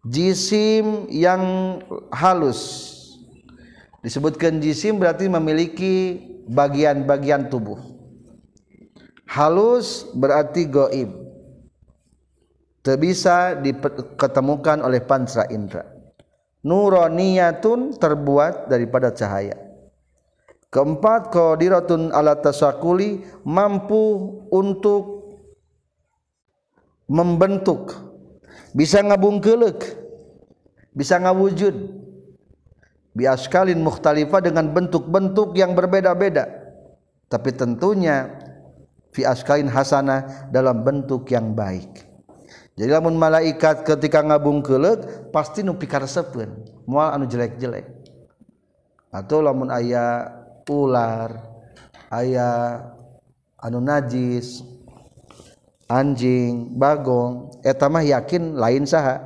[0.06, 1.42] jisim yang
[2.12, 2.88] halus.
[4.00, 7.76] Disebutkan jisim berarti memiliki bagian-bagian tubuh.
[9.28, 11.10] Halus berarti goib.
[12.80, 16.00] Tak bisa diketemukan oleh panca indra
[16.60, 19.56] nuroniyatun terbuat daripada cahaya.
[20.70, 25.34] Keempat qadiratun ala tasakuli mampu untuk
[27.10, 27.90] membentuk
[28.72, 30.00] bisa ngabungkelek
[30.94, 32.02] bisa ngawujud.
[33.10, 36.46] Biaskalin mukhtalifah dengan bentuk-bentuk yang berbeda-beda.
[37.26, 38.30] Tapi tentunya
[39.10, 42.06] fi askalin hasanah dalam bentuk yang baik.
[42.78, 47.86] Jadi lamun malaikat ketika ngabungkelek pasti nu pikaresepeun moal anu jelek-jelek.
[49.10, 50.30] Atau lamun aya
[50.70, 51.34] ular
[52.14, 52.78] aya
[53.58, 54.62] anu najis
[55.90, 59.18] anjing bagong etamah yakin lain saha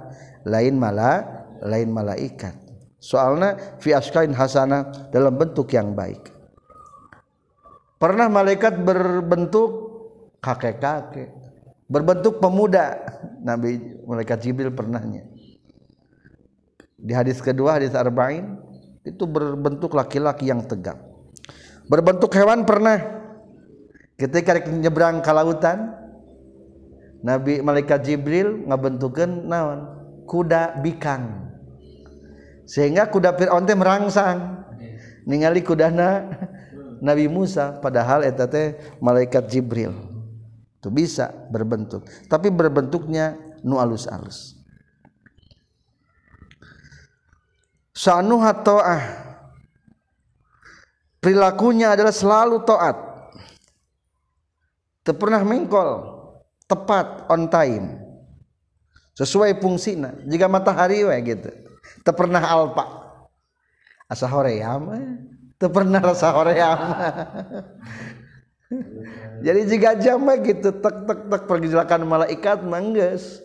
[0.48, 1.20] lain mala
[1.60, 2.56] lain malaikat.
[2.96, 6.32] Soalnya fi askain hasanah dalam bentuk yang baik.
[8.00, 9.70] Pernah malaikat berbentuk
[10.40, 11.28] kakek-kakek
[11.84, 12.96] berbentuk pemuda.
[13.44, 15.28] Nabi malaikat Jibril pernahnya.
[16.96, 18.56] Di hadis kedua hadis arba'in
[19.04, 20.96] itu berbentuk laki-laki yang tegap
[21.88, 23.22] berbentuk hewan pernah.
[24.14, 25.90] Ketika nyebrang ke lautan
[27.24, 29.80] Nabi malaikat Jibril ngabentukeun naon?
[30.28, 31.56] Kuda bikang.
[32.68, 34.60] Sehingga kuda Fir'aun teh merangsang.
[35.24, 36.28] Ningali kudana
[37.08, 39.96] Nabi Musa padahal eta teh malaikat Jibril.
[40.76, 42.04] Itu bisa berbentuk.
[42.28, 44.60] Tapi berbentuknya nu alus-alus.
[47.96, 49.02] Sanuha ta'ah.
[51.24, 53.00] Perilakunya adalah selalu taat.
[55.08, 56.13] Teu pernah mengkol
[56.68, 58.00] tepat on time.
[59.14, 61.50] Sesuai fungsina jika matahari we gitu.
[62.02, 63.04] Teu pernah alpa.
[64.10, 64.90] Asa hoream
[65.56, 66.34] teu pernah rasa
[69.44, 73.38] jadi jika jam gitu tek tek tek pergerakan malaikat mangges.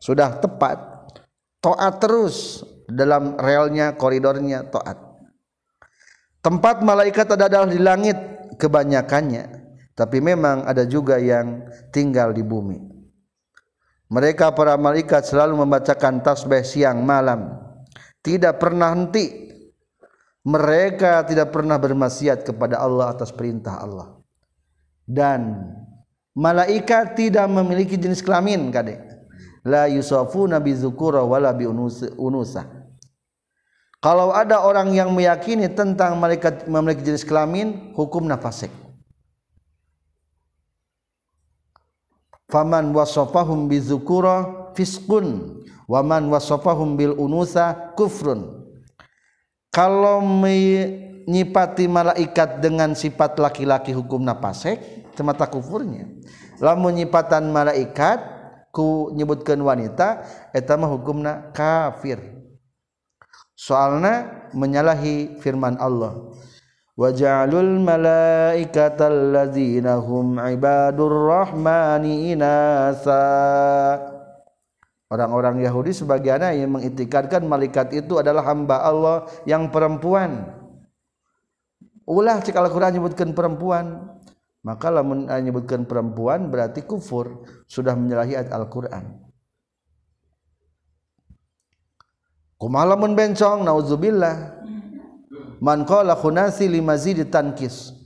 [0.00, 0.92] Sudah tepat.
[1.60, 5.00] Toat terus dalam relnya koridornya toat.
[6.44, 8.16] Tempat malaikat ada adalah di langit
[8.60, 9.63] kebanyakannya
[9.94, 12.78] tapi memang ada juga yang tinggal di bumi.
[14.10, 17.56] Mereka para malaikat selalu membacakan tasbih siang malam.
[18.22, 19.50] Tidak pernah henti.
[20.44, 24.20] Mereka tidak pernah bermaksiat kepada Allah atas perintah Allah.
[25.08, 25.72] Dan
[26.34, 28.98] malaikat tidak memiliki jenis kelamin kadek
[29.64, 32.66] la yusafuna bi dzukura wala bi unusa
[34.02, 38.68] kalau ada orang yang meyakini tentang malaikat memiliki jenis kelamin hukum nafasik
[42.48, 48.64] faman wasafahum bizukura fiskun waman wasafahum bil unusa kufrun.
[49.74, 54.78] Kalau menyipati malaikat dengan sifat laki-laki hukum napasek
[55.18, 56.06] semata kufurnya.
[56.62, 58.22] Lamun nyipatan malaikat
[58.70, 60.22] ku nyebutkan wanita
[60.54, 62.22] eta mah hukumna kafir.
[63.54, 66.30] Soalna menyalahi firman Allah
[66.94, 73.18] Waja'alul malaikatal ladzina hum ibadur rahmani inasa
[75.10, 79.16] Orang-orang Yahudi sebagiannya yang mengitikadkan malaikat itu adalah hamba Allah
[79.46, 80.42] yang perempuan.
[82.02, 84.10] Ulah cik Al-Quran menyebutkan perempuan.
[84.64, 87.46] Maka lamun menyebutkan perempuan berarti kufur.
[87.70, 89.22] Sudah menyalahi Al-Quran.
[92.58, 94.53] Kumalamun bencong, nauzubillah
[95.64, 97.96] man qala khunasi limazid tankis.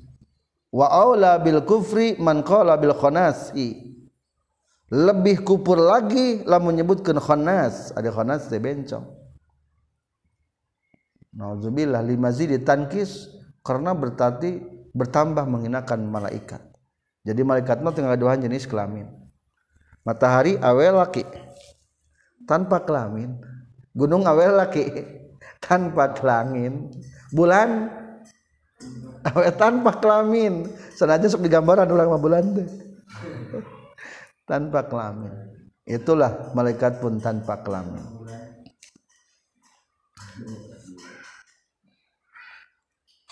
[0.70, 3.90] Wa aula bil kufri man qala bil khunasi.
[4.88, 9.04] Lebih kupur lagi lamun menyebutkan khanas ada khanas teh bencong.
[11.34, 13.28] Nauzubillah limazid tankis
[13.60, 14.64] karena berarti
[14.96, 16.62] bertambah menghinakan malaikat.
[17.20, 19.12] Jadi malaikat mah tinggal dua jenis kelamin.
[20.08, 21.28] Matahari awel laki.
[22.48, 23.36] Tanpa kelamin.
[23.92, 24.88] Gunung awel laki.
[25.68, 26.88] Tanpa kelamin
[27.32, 27.90] bulan.
[29.60, 30.64] Tanpa kelamin.
[30.94, 32.68] Senajan sok digambaran orang mah bulan teh.
[34.48, 35.32] Tanpa kelamin.
[35.88, 38.04] Itulah malaikat pun tanpa kelamin.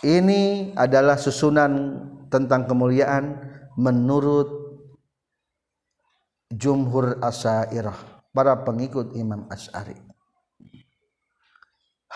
[0.04, 1.72] Ini adalah susunan
[2.28, 3.32] tentang kemuliaan
[3.80, 4.48] menurut
[6.52, 7.96] jumhur asyairah
[8.30, 10.05] para pengikut Imam Asy'ari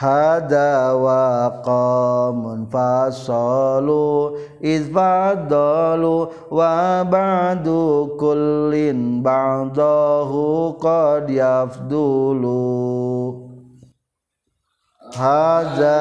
[0.00, 4.32] hada wa qamun fasalu
[4.64, 12.64] izfadalu wa ba'du kullin ba'dahu qad yafdulu
[15.20, 16.00] hada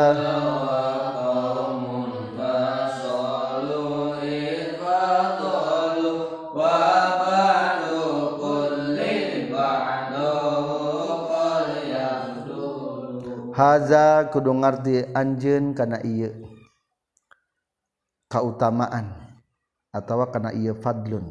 [13.59, 16.47] Haza kudu ngarti anjeun kana ieu
[18.31, 19.11] kautamaan
[19.91, 21.27] atawa kana ieu fadlun.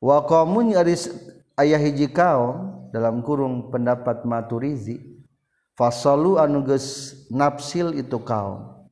[0.00, 1.12] Wa qaumun aris
[1.60, 5.20] ayah hiji kaum dalam kurung pendapat maturizi
[5.76, 8.88] fasalu anu geus nafsil itu kaum.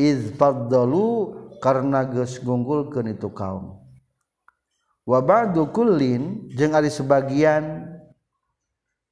[0.00, 3.76] Iz faddalu karena geus ngunggulkeun itu kaum.
[5.04, 7.92] Wa ba'du kullin jeung ari sebagian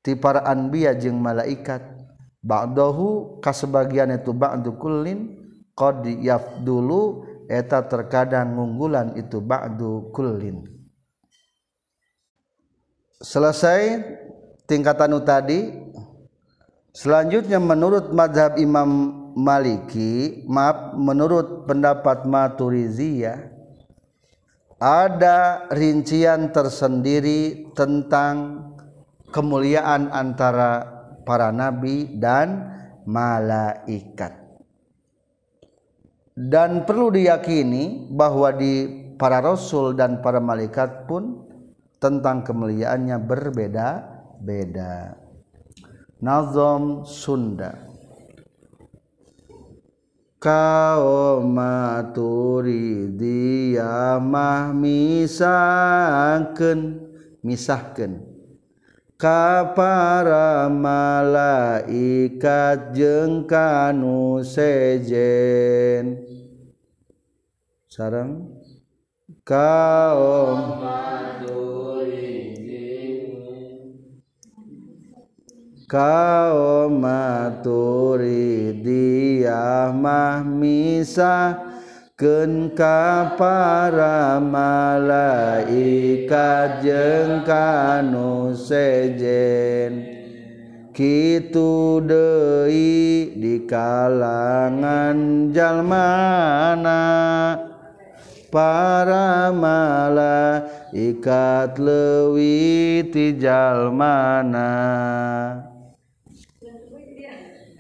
[0.00, 1.99] ti para anbiya jeung malaikat
[2.40, 5.36] ba'dahu kasebagian itu ba'du kullin
[5.76, 10.64] qad yafdulu eta terkadang ngunggulan itu ba'du kullin.
[13.20, 14.00] Selesai
[14.64, 15.88] tingkatan tadi.
[16.90, 23.46] Selanjutnya menurut madhab Imam Maliki maaf menurut pendapat Maturiziyah
[24.82, 28.66] ada rincian tersendiri tentang
[29.30, 32.72] kemuliaan antara para nabi dan
[33.04, 34.40] malaikat.
[36.36, 38.88] Dan perlu diyakini bahwa di
[39.20, 41.44] para rasul dan para malaikat pun
[42.00, 45.20] tentang kemuliaannya berbeda-beda.
[46.24, 47.76] Nazom Sunda.
[50.40, 56.80] Kaum maturi diamah misahkeun
[57.44, 58.29] misahkeun
[59.20, 62.32] ka para malaikat
[62.96, 66.24] jeung kanu sejen.
[67.84, 68.48] Sarang.
[69.44, 70.80] Kaum.
[75.90, 80.46] Kaum maturi dia mah
[82.20, 85.56] misah ken ka para malaikat
[86.84, 90.04] jeung kanu sejen.
[90.92, 97.00] Kitu deui di kalangan jalmana.
[98.50, 100.60] Para malaikat
[101.78, 104.68] leuwih ti jalmana.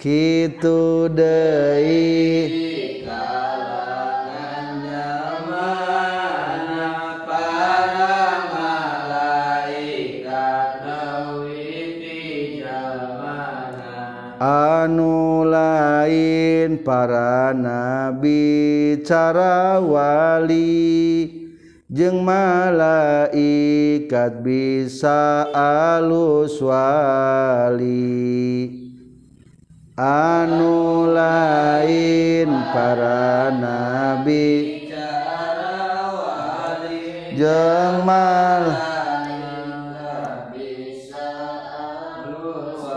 [0.00, 2.99] Kitu deui
[14.40, 21.36] anu lain para nabi cara wali.
[21.90, 23.26] Jeung malaikat
[24.40, 28.00] bisa alus wali.
[30.00, 34.88] Anu lain para nabi
[37.36, 38.64] jeung mal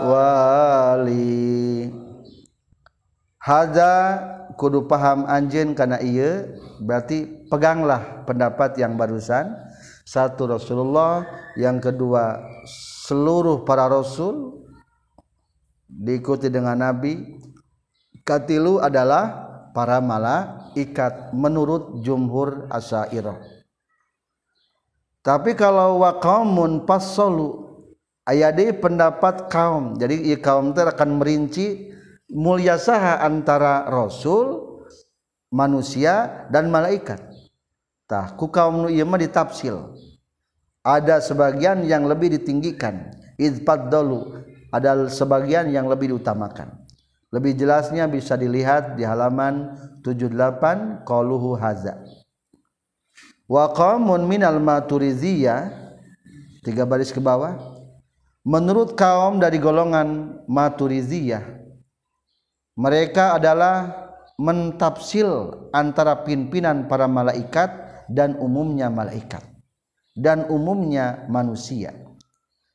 [0.08, 0.63] wali
[3.44, 3.92] haza
[4.56, 6.48] kudu paham anjen karena iya
[6.80, 9.52] berarti peganglah pendapat yang barusan.
[10.04, 11.24] Satu Rasulullah.
[11.56, 12.40] Yang kedua
[13.06, 14.64] seluruh para rasul
[15.86, 17.40] diikuti dengan nabi.
[18.24, 23.54] Katilu adalah para malaikat menurut jumhur asyairah
[25.24, 27.64] tapi kalau wa qaumun fassalu
[28.28, 29.96] aya deui pendapat kaum.
[29.96, 31.96] Jadi kaum teh akan merinci
[32.30, 34.80] mulia saha antara rasul
[35.52, 37.20] manusia dan malaikat.
[38.04, 39.96] Tah ku kaum nu ieu mah ditafsil.
[40.84, 43.12] Ada sebagian yang lebih ditinggikan.
[43.40, 46.70] Idfaddalu ada sebagian yang lebih diutamakan.
[47.32, 51.98] Lebih jelasnya bisa dilihat di halaman 78 qauluhu haza
[53.44, 55.68] wa qaumun minal maturiziyah
[56.64, 57.72] tiga baris ke bawah.
[58.44, 61.63] Menurut kaum dari golongan maturiziyah
[62.74, 64.04] mereka adalah
[64.34, 67.70] mentafsil antara pimpinan para malaikat
[68.10, 69.42] dan umumnya malaikat
[70.14, 71.94] dan umumnya manusia.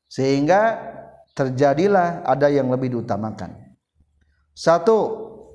[0.08, 0.80] Sehingga
[1.36, 3.56] terjadilah ada yang lebih diutamakan.
[4.56, 4.98] Satu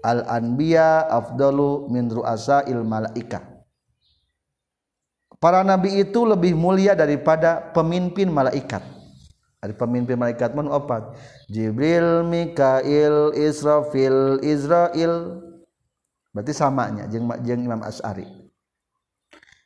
[0.00, 3.44] al-anbiya afdalu min ru'asail malaika.
[5.40, 8.80] Para nabi itu lebih mulia daripada pemimpin malaikat
[9.64, 11.16] ada pemimpin malaikat man opat
[11.48, 15.40] Jibril Mikail Israfil Israel
[16.36, 18.28] berarti samanya jeng, jeng Imam As'ari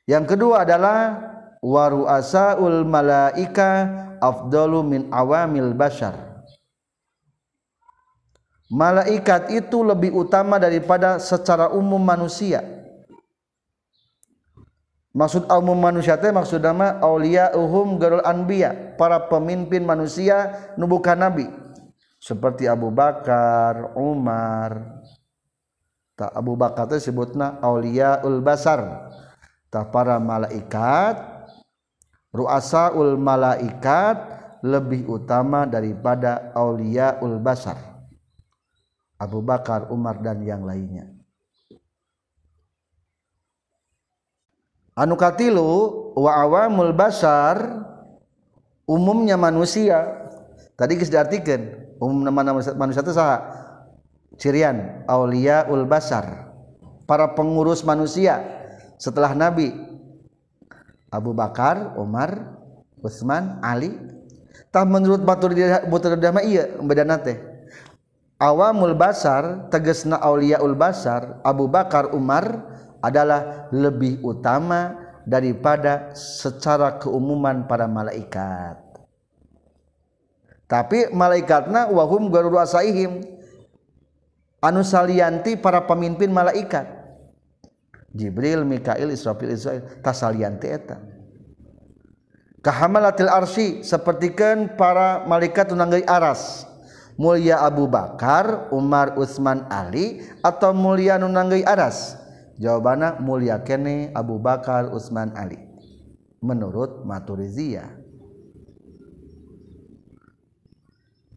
[0.08, 1.20] yang kedua adalah
[1.60, 3.70] waru'asaul malaika
[4.24, 6.16] afdalu min awamil bashar.
[8.68, 12.77] Malaikat itu lebih utama daripada secara umum manusia
[15.16, 21.46] maksud umum manusia teh maksud nama aulia uhum garul anbiya para pemimpin manusia nubukan nabi.
[22.18, 25.02] Seperti Abu Bakar Umar.
[26.18, 29.10] Tak Abu Bakar teh sebutna aulia ul basar.
[29.70, 31.20] Tak para malaikat
[32.34, 37.78] ruasa ul malaikat lebih utama daripada aulia ul basar.
[39.18, 41.17] Abu Bakar Umar dan yang lainnya
[44.98, 47.86] anuka tilu wa awamul basar
[48.90, 50.26] umumnya manusia
[50.74, 53.38] tadi geus diartikeun umumna manusia, manusia itu saha
[54.34, 56.50] cirian aulia ul basar
[57.06, 58.42] para pengurus manusia
[58.98, 59.70] setelah nabi
[61.08, 62.60] Abu Bakar, Umar,
[63.00, 63.96] Utsman, Ali.
[64.68, 65.56] Tah menurut batur
[65.88, 67.40] batur dama iya bedana teh.
[68.36, 77.68] Awamul basar tegasna aulia ul basar Abu Bakar, Umar, adalah lebih utama daripada secara keumuman
[77.68, 78.80] para malaikat.
[80.68, 83.24] Tapi malaikatna wahum garudu asaihim
[84.60, 86.96] anu salianti para pemimpin malaikat.
[88.12, 90.96] Jibril, Mikail, Israfil, Israel tasalianti eta.
[92.64, 96.66] Kahamalatil arsi sepertikan para malaikat tunanggai aras.
[97.18, 102.17] Mulia Abu Bakar Umar Utsman Ali atau mulia nunanggai aras
[102.58, 105.58] jawabannya mulia kene Abu Bakar Utsman Ali.
[106.38, 107.98] Menurut Maturizia.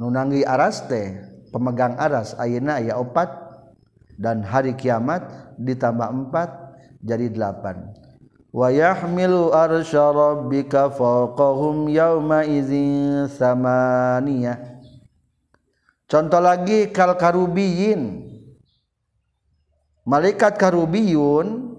[0.02, 1.22] Nunanggi aras teh
[1.54, 3.30] pemegang aras ayana ya opat
[4.18, 5.22] dan hari kiamat
[5.62, 6.50] ditambah empat
[7.06, 7.94] jadi delapan.
[8.52, 14.60] Wa yahmilu arsya rabbika fawqahum yawma idzin samaniyah.
[16.06, 18.31] Contoh lagi kal karubiyin.
[20.02, 21.78] Malaikat karubiyun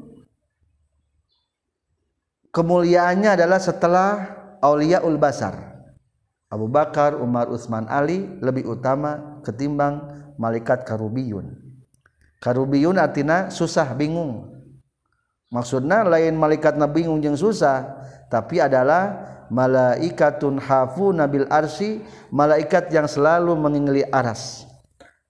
[2.55, 4.11] kemuliaannya adalah setelah
[4.63, 5.75] auliaul basar.
[6.53, 10.05] Abu Bakar, Umar, Utsman, Ali lebih utama ketimbang
[10.37, 11.57] malaikat karubiyun.
[12.39, 14.53] Karubiyun artinya susah bingung.
[15.49, 22.01] Maksudnya lain malaikat nabi bingung yang susah, tapi adalah malaikatun hafu nabil arsi
[22.33, 24.65] malaikat yang selalu mengingli aras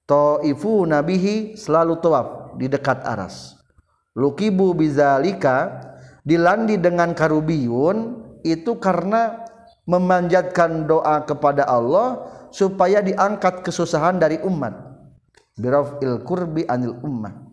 [0.07, 3.61] toifu nabihi selalu tawaf di dekat aras.
[4.13, 5.81] Lukibu bizalika
[6.23, 9.43] dilandi dengan karubiyun itu karena
[9.89, 14.93] memanjatkan doa kepada Allah supaya diangkat kesusahan dari umat.
[15.59, 17.53] Il kurbi anil ummah.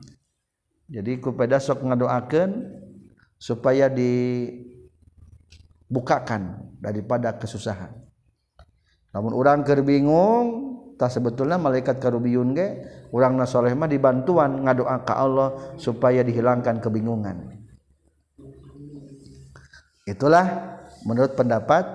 [0.89, 2.51] Jadi kupeda sok ngadoakeun
[3.37, 4.45] supaya di
[5.85, 7.93] bukakan daripada kesusahan.
[9.13, 12.67] Namun orang kerbingung tak sebetulnya malaikat karubiyun ge
[13.15, 17.55] orang nasoleh mah dibantuan ngadoa ke Allah supaya dihilangkan kebingungan.
[20.03, 20.75] Itulah
[21.07, 21.87] menurut pendapat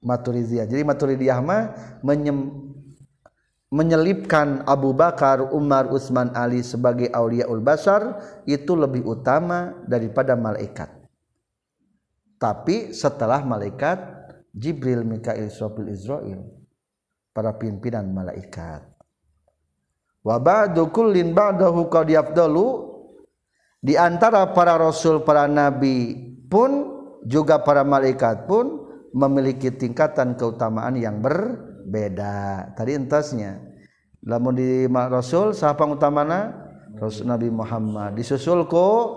[0.00, 0.64] Maturidiyah.
[0.64, 1.62] Jadi Maturidiyah mah
[2.00, 2.48] menyem,
[3.68, 8.16] menyelipkan Abu Bakar, Umar, Utsman, Ali sebagai auliaul basar
[8.48, 10.88] itu lebih utama daripada malaikat.
[12.40, 14.00] Tapi setelah malaikat
[14.56, 16.59] Jibril Mikail Israfil Israil
[17.30, 18.86] para pimpinan malaikat.
[20.20, 22.90] Wa ba'du kullin ba'dahu qad yafdalu.
[23.80, 26.12] Di antara para rasul para nabi
[26.52, 28.84] pun juga para malaikat pun
[29.16, 32.70] memiliki tingkatan keutamaan yang berbeda.
[32.76, 33.56] Tadi entasnya.
[34.20, 36.52] Lamun di rasul siapa utamana
[37.00, 38.20] rasul Nabi Muhammad.
[38.20, 39.16] Disusul ku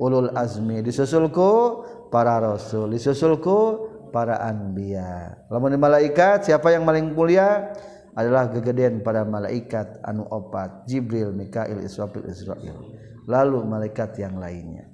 [0.00, 5.42] ulul azmi disusul ku para rasul disusulku para anbiya.
[5.48, 7.72] Lamun malaikat siapa yang paling mulia?
[8.12, 12.76] Adalah kegedean para malaikat anu opat Jibril Mikail Israfil Israil.
[13.24, 14.92] Lalu malaikat yang lainnya.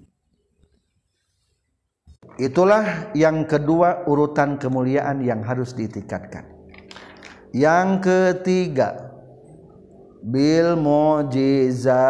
[2.38, 6.46] Itulah yang kedua urutan kemuliaan yang harus ditingkatkan.
[7.50, 9.08] Yang ketiga
[10.22, 12.06] bil mujizati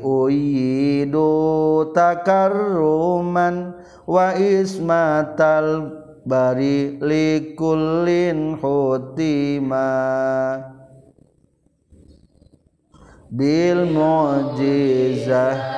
[0.00, 1.28] uyidu
[1.92, 3.76] takarruman
[4.08, 9.90] wa ismatal bari likullin hutima.
[13.32, 15.72] Bil mu'jizah.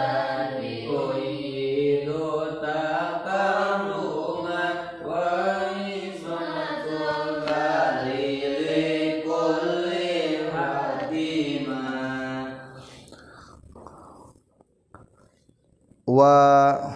[16.05, 16.94] Wa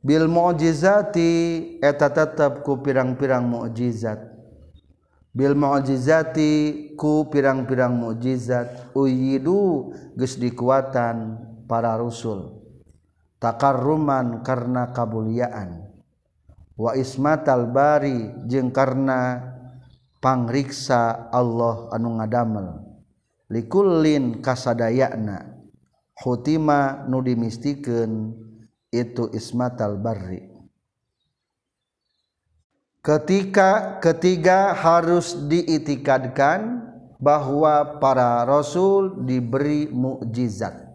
[0.00, 1.32] Bil mukjizati
[1.84, 4.32] eta tetap ku pirang-pirang mukjizat.
[5.36, 6.52] Bil mukjizati
[6.96, 11.36] ku pirang-pirang mukjizat uyidu geus dikuatan
[11.68, 12.64] para rasul.
[13.36, 15.84] Takarruman karena kabuliaan.
[16.80, 19.36] Wa ismatal bari jeung karena
[20.24, 22.88] pangriksa Allah anu ngadamel.
[23.52, 25.60] Likullin kasadayana.
[26.24, 28.48] Hutima nu dimistikeun
[28.90, 30.50] itu ismatal barri.
[33.00, 36.84] Ketika ketiga harus diitikadkan
[37.16, 40.90] bahwa para rasul diberi mukjizat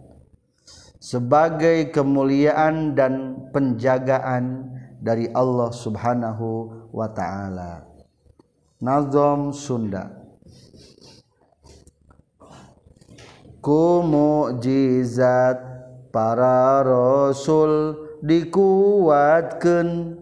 [1.02, 4.70] sebagai kemuliaan dan penjagaan
[5.02, 6.50] dari Allah Subhanahu
[6.90, 7.86] wa taala.
[8.82, 10.10] Nazom Sunda.
[13.62, 15.75] Ku mukjizat
[16.16, 20.16] para rasul dikuatkan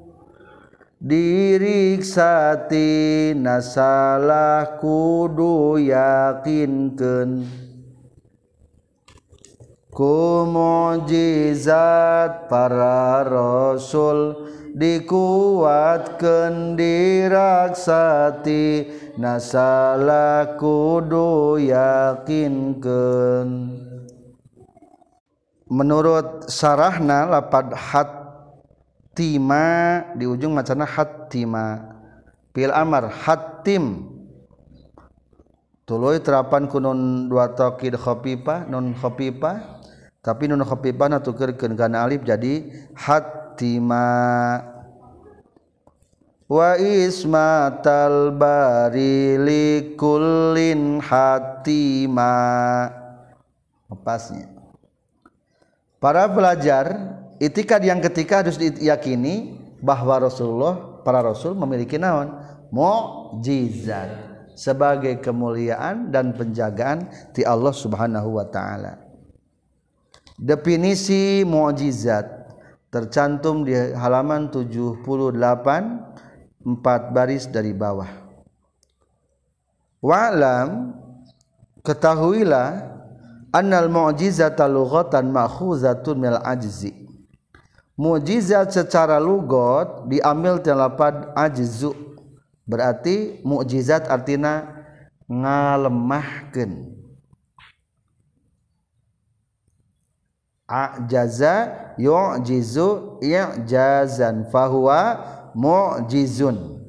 [0.97, 2.89] diriksati
[3.37, 7.45] nasalah kudu yakinkan
[9.93, 18.65] ku mujizat para rasul dikuatkan diraksati
[19.21, 23.45] nasalah kudu yakinkan
[25.73, 29.65] menurut sarahna lapad hatima
[30.13, 31.97] di ujung macana hatima
[32.53, 34.05] pil amar hatim
[35.89, 39.81] tulu terapan kunun dua tokid khopipa non khopipa
[40.21, 44.05] tapi nun khopipa na tukerkeun kana alif jadi hatima
[46.45, 52.37] wa ismatal bari kullin hatima.
[53.89, 54.52] Lepasnya
[56.03, 62.35] para pelajar itikad yang ketika harus diyakini bahwa Rasulullah para rasul memiliki naon
[62.75, 64.11] mukjizat
[64.51, 68.99] sebagai kemuliaan dan penjagaan di Allah Subhanahu wa taala.
[70.35, 72.27] Definisi mukjizat
[72.91, 75.07] tercantum di halaman 78
[76.67, 78.11] empat baris dari bawah.
[80.03, 80.99] Wa'lam
[81.79, 82.91] ketahuilah
[83.53, 87.05] annal mu'jizata lughatan ma'khuzatun mil ajzi.
[87.93, 91.93] Mukjizat secara lugot diambil terlapad ajzu.
[92.65, 94.65] Berarti mukjizat artina
[95.29, 96.89] ngalemahkan.
[100.65, 101.69] Ajaza
[102.01, 105.21] yu'jizu i'jazan fahuwa
[105.53, 106.81] mu'jizun.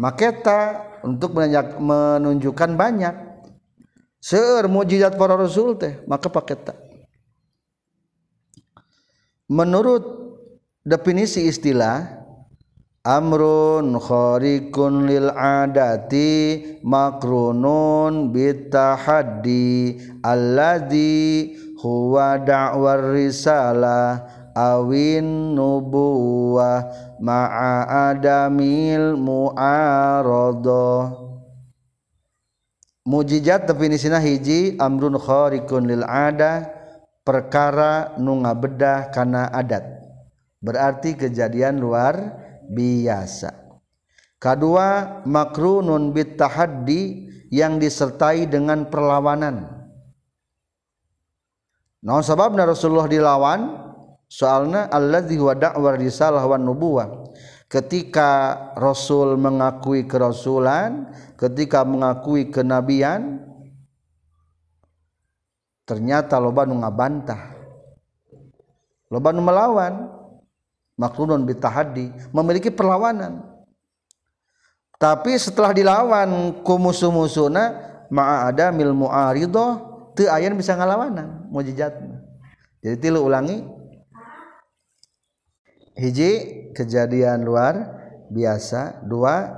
[0.00, 3.29] Maketa untuk menunjukkan banyak
[4.20, 6.76] seueur mukjizat para rasul teh maka paketa
[9.48, 10.04] menurut
[10.84, 12.20] definisi istilah
[13.00, 24.20] amrun khariqun lil adati makrunun bitahaddi alladhi huwa da'war risalah
[24.52, 26.92] awin nubuwah
[27.24, 31.29] ma'a adamil mu'aradah
[33.04, 36.68] mujizat definisina hiji amrun khariqun lil adah
[37.24, 39.84] perkara nu ngabedah karena adat.
[40.60, 42.16] Berarti kejadian luar
[42.68, 43.52] biasa.
[44.40, 49.68] Kedua makrunun bit tahaddi yang disertai dengan perlawanan.
[52.00, 53.76] Nah sebabna Rasulullah dilawan
[54.24, 57.28] soalna alladzi huwa da'war risalah wan nubuwah
[57.70, 63.46] ketika Rasul mengakui kerasulan ketika mengakui kenabian
[65.86, 67.54] ternyata loba nu ngabantah.
[69.08, 70.18] Loba nu melawan.
[71.00, 73.40] Maklunun bitahaddi memiliki perlawanan.
[75.00, 77.72] Tapi setelah dilawan ku musuh-musuhna
[78.12, 79.80] ma'a ada mil mu'aridoh
[80.12, 82.20] teu aya bisa ngalawanan mujizatna.
[82.84, 83.64] Jadi tilu ulangi
[86.00, 86.30] hiji
[86.72, 88.00] kejadian luar
[88.32, 89.04] biasa.
[89.04, 89.52] Dua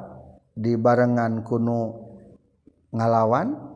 [0.50, 2.10] di barengan kuno
[2.90, 3.70] ngalawan.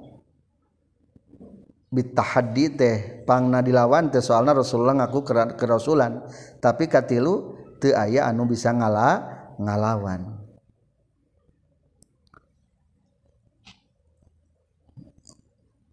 [1.87, 5.23] Bitahaddi teh pangna dilawan teh soalna Rasulullah ngaku
[5.55, 6.27] kerasulan.
[6.59, 9.23] Tapi katilu teu aya anu bisa ngala
[9.63, 10.35] ngalawan.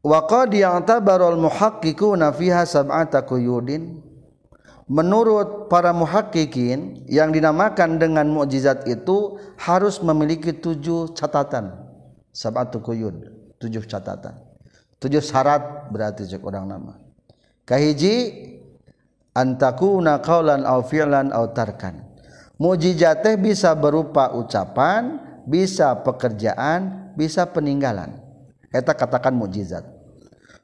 [0.03, 4.03] Wa qad ya'tabarul muhaqqiquna fiha sab'ata quyudin
[4.94, 11.74] menurut para muhakkikin yang dinamakan dengan mukjizat itu harus memiliki tujuh catatan.
[12.30, 13.26] Sab'atu quyud
[13.58, 14.38] tujuh catatan.
[15.02, 16.94] Tujuh syarat berarti cek orang nama.
[17.66, 18.46] Kahiji
[19.34, 22.14] antakuna kaulan au fi'lan au tarkan.
[23.26, 25.18] Teh bisa berupa ucapan
[25.50, 28.22] bisa pekerjaan bisa peninggalan.
[28.70, 29.86] Eta katakan mujizat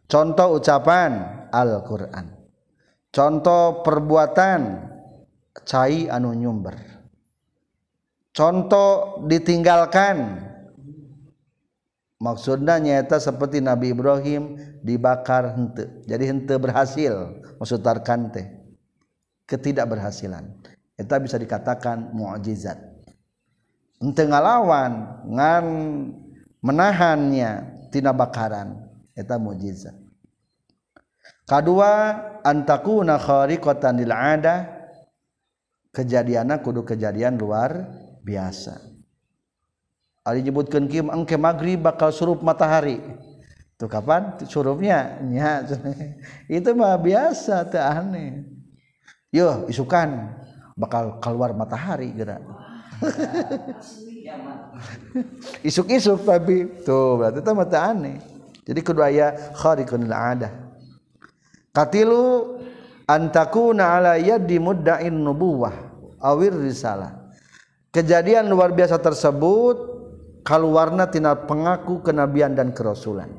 [0.10, 2.39] contoh ucapan Al-Qur'an
[3.10, 4.90] contoh perbuatan
[5.66, 6.78] cai anu nyumber.
[8.30, 10.48] Contoh ditinggalkan
[12.22, 14.56] maksudnya nyata seperti Nabi Ibrahim
[14.86, 18.48] dibakar hente jadi hente berhasil maksudtarkan teh.
[19.50, 20.46] Ketidakberhasilan.
[20.94, 22.78] Kita bisa dikatakan mukjizat.
[23.98, 25.66] Ente ngalawan ngan
[26.62, 27.50] menahannya
[27.90, 28.78] tina bakaran.
[29.18, 30.09] Eta mukjizat
[31.50, 31.92] kedua
[32.46, 34.78] antakuna khariqatan lil ada.
[35.90, 37.90] Kejadianna kudu kejadian luar
[38.22, 38.78] biasa.
[40.30, 43.02] Disebutkan Kim engke maghrib bakal surup matahari.
[43.74, 44.38] Itu kapan?
[44.46, 45.18] Surupnya?
[45.34, 45.66] Ya,
[46.62, 48.46] itu mah biasa teh aneh.
[49.34, 50.30] Yo isukan.
[50.78, 52.46] Bakal keluar matahari gerak.
[55.66, 56.86] Isuk-isuk tapi.
[56.86, 58.22] Tuh berarti itu mata aneh.
[58.62, 60.69] Jadi kedua ya khariqun ada
[61.74, 62.58] katilu
[63.10, 65.74] antakuna ala yadi mudda'in nubuwah
[66.22, 67.32] awir risalah.
[67.90, 69.90] Kejadian luar biasa tersebut
[70.46, 73.30] warna tina pengaku kenabian dan kerasulan.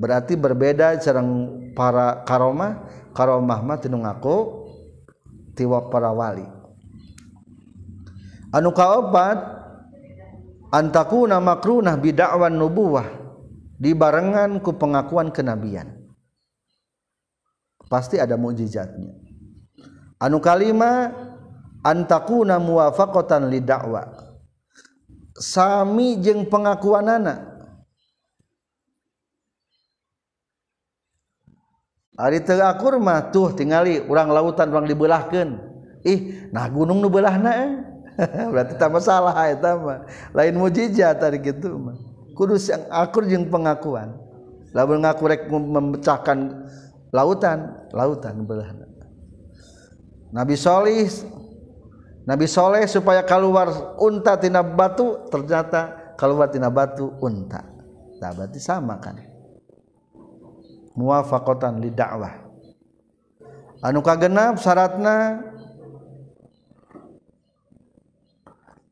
[0.00, 4.36] Berarti berbeda sareng para karomah karomah mah tinu ngaku
[5.58, 6.46] tiwa para wali.
[8.50, 9.38] Anu kaopat
[10.72, 13.06] antaku namakrunnah bidakwan nubuah
[13.78, 15.99] dibarennganku pengakuan kenabian
[17.90, 19.10] pasti ada mukjizatnya
[20.22, 21.10] anu kalima
[21.82, 24.06] antakuna muwafaqatan lidakwa
[25.34, 27.50] sami jeung pengakuan anak
[32.20, 35.56] Ari teu akur mah tuh tingali urang lautan urang dibelahkeun.
[36.04, 37.72] Ih, nah gunung nu beulahna eh?
[38.52, 40.04] berarti tak masalah eta mah.
[40.36, 41.96] Lain mujizat tadi gitu mah.
[42.36, 44.20] Kudu yang akur jeung pengakuan.
[44.76, 46.68] Lamun ngaku rek memecahkan
[47.10, 48.70] lautan lautan belah
[50.30, 51.10] Nabi Solih
[52.22, 57.66] Nabi Soleh supaya keluar unta tina batu ternyata keluar tina batu unta.
[58.22, 59.18] Nah berarti sama kan?
[60.94, 61.90] Muwafaqatan li
[63.80, 65.40] anu kagenap syaratna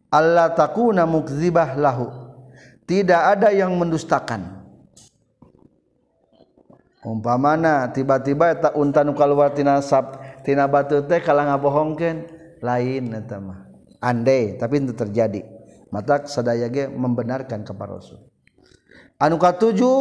[0.08, 2.08] Allah takuna mukzibah lahu.
[2.88, 4.57] Tidak ada yang mendustakan
[7.08, 12.36] umpamana tiba-tiba eta unta nu kaluar tina sab tina batu teh kalah ngabohongkeun.
[12.60, 13.64] Lain eta mah.
[14.02, 15.42] Andai tapi itu terjadi.
[15.88, 18.20] Mata sadaya ge membenarkan kepada Rasul.
[19.16, 19.98] Anu katujuh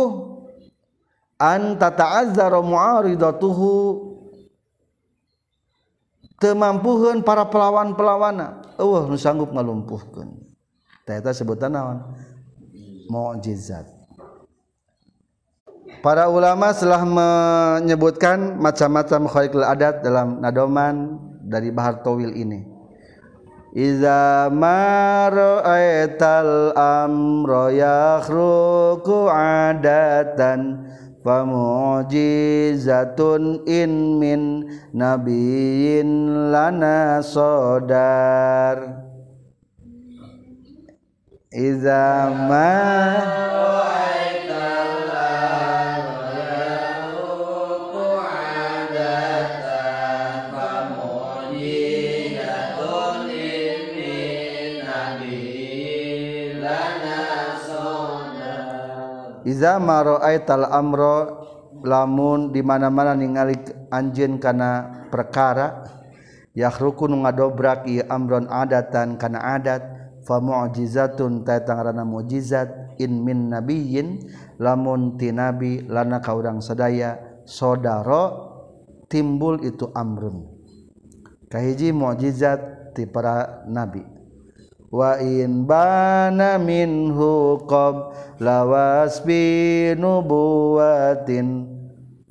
[1.40, 3.74] an tata'azzara mu'aridatuhu.
[6.38, 8.62] Temampuhan para pelawan-pelawana.
[8.78, 10.38] Allah nu sanggup ngalumpuhkeun.
[11.08, 12.14] Eta sebutan naon?
[13.10, 13.97] Mukjizat
[16.02, 22.78] Para ulama telah menyebutkan macam-macam khairul adat dalam nadoman dari Bahar Tawil ini.
[23.78, 30.90] Iza ma ra'aital amra yakhruqu adatan
[31.28, 34.64] mu'jizatun in min
[34.96, 36.08] nabiyyin
[36.56, 39.04] lana sodar
[41.52, 42.72] Iza ma
[59.48, 61.48] iza ma ra'aital amra
[61.88, 63.56] lamun di mana-mana ningali
[63.88, 65.88] anjeun kana perkara
[66.52, 69.82] yakhruqu nu ngadobrak ieu amron adatan kana adat
[70.28, 74.28] fa mu'jizatun ta tangarana mukjizat in min nabiyyin
[74.60, 77.16] lamun ti nabi lana ka urang sadaya
[77.48, 78.52] sodaro
[79.08, 80.44] timbul itu amrun.
[81.48, 84.17] Kahiji mukjizat ti para nabi.
[84.88, 91.68] Wa in bana minhu qabla wasbi nubuwatin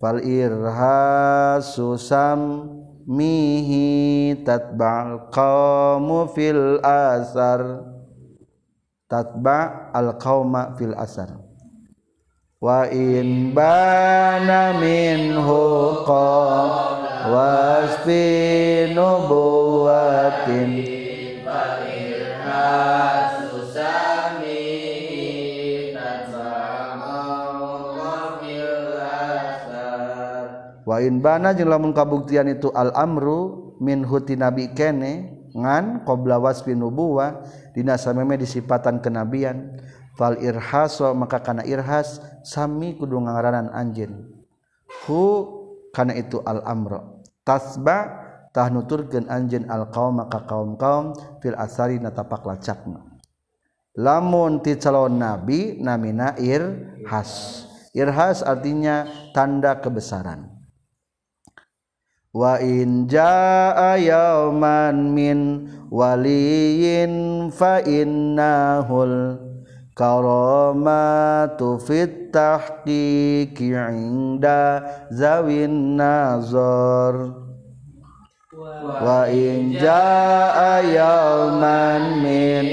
[0.00, 2.00] fal irhasu
[3.06, 7.86] mihi tatba'al qawmu fil asar
[9.06, 11.38] tatba' al qawma fil asar.
[12.56, 16.70] Wa in bana minhu qab
[17.30, 20.95] wasbi nubuwatin
[30.86, 36.78] Wain bana jeung lamun kabuktian itu al amru min huti nabi kene ngan qabla wasfi
[36.78, 37.42] nubuwa
[37.74, 39.82] dina sameme disipatan kenabian.
[40.16, 44.30] Fal irhaso maka kana irhas sami kudu ngaranan anjeun.
[45.04, 45.22] Hu
[45.92, 48.25] kana itu al amru tasba
[48.56, 51.12] tah nuturkeun anjeun al qaum maka kaum-kaum
[51.44, 53.04] fil asari natapak lacakna.
[54.00, 57.64] Lamun ti calon nabi namina irhas.
[57.92, 59.04] Irhas artinya
[59.36, 60.48] tanda kebesaran.
[62.32, 69.40] Wa in jaa yauman min waliyin fa innahul
[69.96, 77.45] karamatu fit tahqiqi inda zawin nazar.
[78.82, 82.64] Wa in jaa yauman min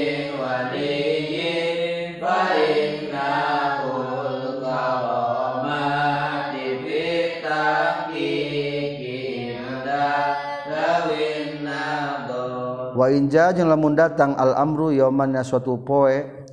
[13.14, 16.46] inja lamun datang al-amru yamannya suatu poe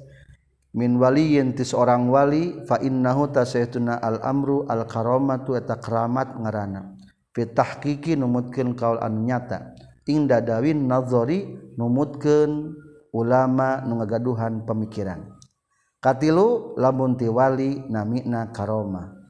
[0.76, 6.99] min waliyin ti seorang wali fa innahu tasaytuna al-amru al-karamatu eta keramat ngarana
[7.36, 9.76] fitahqiqi numutkeun kaul anu nyata.
[10.10, 11.46] Inda dawin nazari
[11.78, 12.74] numutkeun
[13.14, 15.38] ulama nu ngagaduhan pemikiran
[16.00, 19.20] katilu lamun ti wali namina karoma.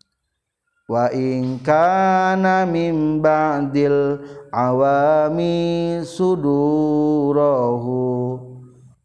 [0.91, 4.19] Wa in kana min ba'dil
[4.51, 7.95] awami sudurahu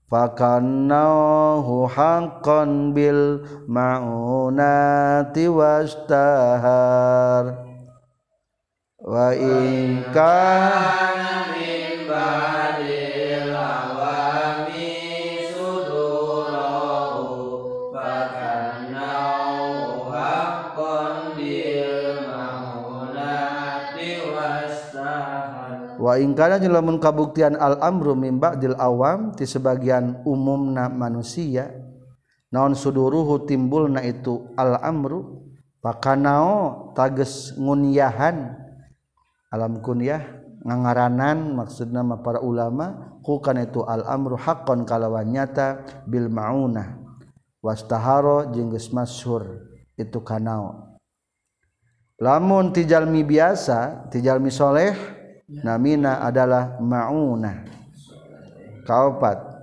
[0.09, 6.65] fakannahu haqqan bil ma'unati wastahar
[9.06, 14.97] wa in kana min ba'dil awami
[20.10, 21.38] haqqan
[26.01, 26.58] wa in kana
[26.97, 31.78] kabuktian al amru min ba'dil awam ti sebagian umumna manusia
[32.49, 35.45] naon suduruhu timbulna itu al amru
[35.86, 38.64] pakanao tages ngunyahan
[39.56, 46.28] alam kunyah ngangaranan maksud nama para ulama kukan itu al amru haqqan kalawan nyata bil
[46.28, 46.99] maunah.
[47.64, 50.86] Wastaharo jeung masyhur itu kanao
[52.22, 54.93] lamun tijalmi biasa tijalmi soleh
[55.49, 57.66] namina adalah maunah.
[58.86, 59.58] Kaopat.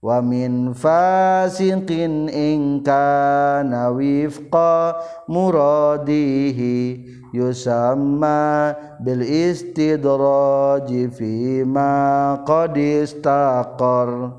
[0.00, 4.96] Wa min fasiqin in kana wifqa
[5.28, 8.74] muradihi yusamma
[9.04, 14.34] bil istidraji fi ma qad istaqar.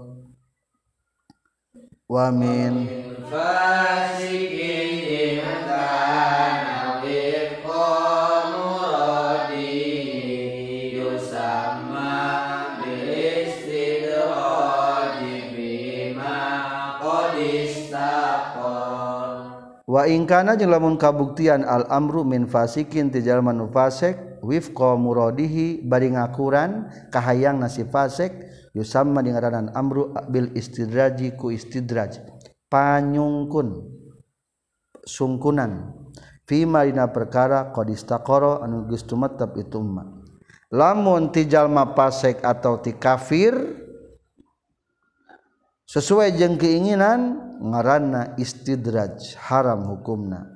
[2.12, 2.88] Wa min
[3.32, 4.92] fasiqin
[19.92, 27.84] waingkana je lamun kabuktian al-amru min fasikin tijalman fasek wifqa muradihi bari ngakuran kahayang nasi
[27.84, 32.24] fasek yusamma dingaranan amru bil istidraji ku istidraj.
[32.72, 33.84] Panyungkun
[35.04, 35.92] sungkunan
[36.48, 39.84] fima dina perkara qad istaqara anu geus tumetep itu
[40.72, 43.81] lamun tijalma fasek atau ti kafir
[45.92, 50.48] sesuai jeng keinginan ngaranna istidraj haram hukumna.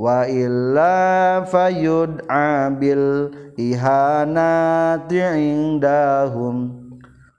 [0.00, 3.28] Wa illa fayud abil
[3.60, 6.88] ihanati indahum.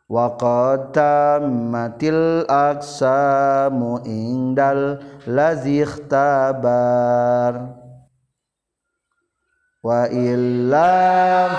[0.06, 7.74] Wa qad tammatil aqsamu indal ladzi ikhtabar.
[9.82, 10.94] Wa illa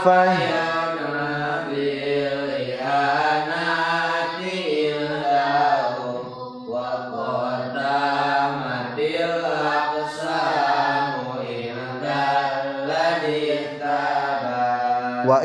[0.07, 0.86] fayud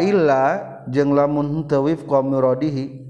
[0.01, 0.45] wailla
[0.89, 3.05] jeng lamun tawif qamuradihi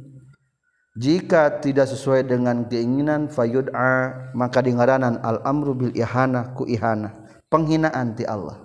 [0.99, 7.15] jika tidak sesuai dengan keinginan fayud'a maka dingaranan al amru bil ihana ku ihana
[7.47, 8.59] penghinaan ti Allah.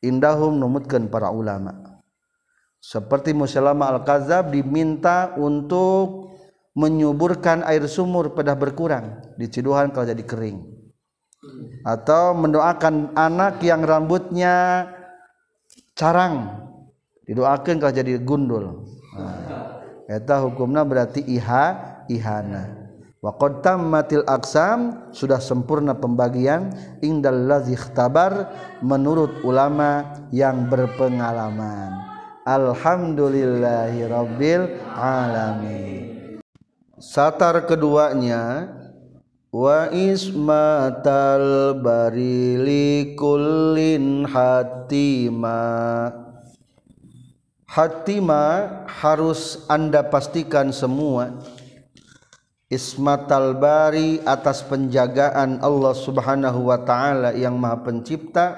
[0.00, 2.00] Indahum numutkan para ulama.
[2.78, 6.30] Seperti Musalama al-Kazab diminta untuk
[6.78, 10.62] menyuburkan air sumur pada berkurang di Ciduhan kalau jadi kering.
[11.82, 14.86] Atau mendoakan anak yang rambutnya
[15.98, 16.67] carang
[17.28, 18.88] didoakan kalau jadi gundul?
[19.12, 21.76] Nah, eta hukumna berarti iha
[22.08, 22.88] ihana.
[23.18, 26.70] Wa qad tammatil aqsam sudah sempurna pembagian
[27.02, 28.48] indal ladzi ikhtabar
[28.80, 31.98] menurut ulama yang berpengalaman.
[32.46, 34.62] Alhamdulillahi rabbil
[34.96, 36.38] alamin.
[36.96, 38.70] Satar keduanya
[39.50, 45.58] wa ismatal barili kullin hatima
[47.68, 51.36] Hatima harus Anda pastikan semua
[52.72, 58.56] Ismatal Bari atas penjagaan Allah Subhanahu wa taala yang Maha Pencipta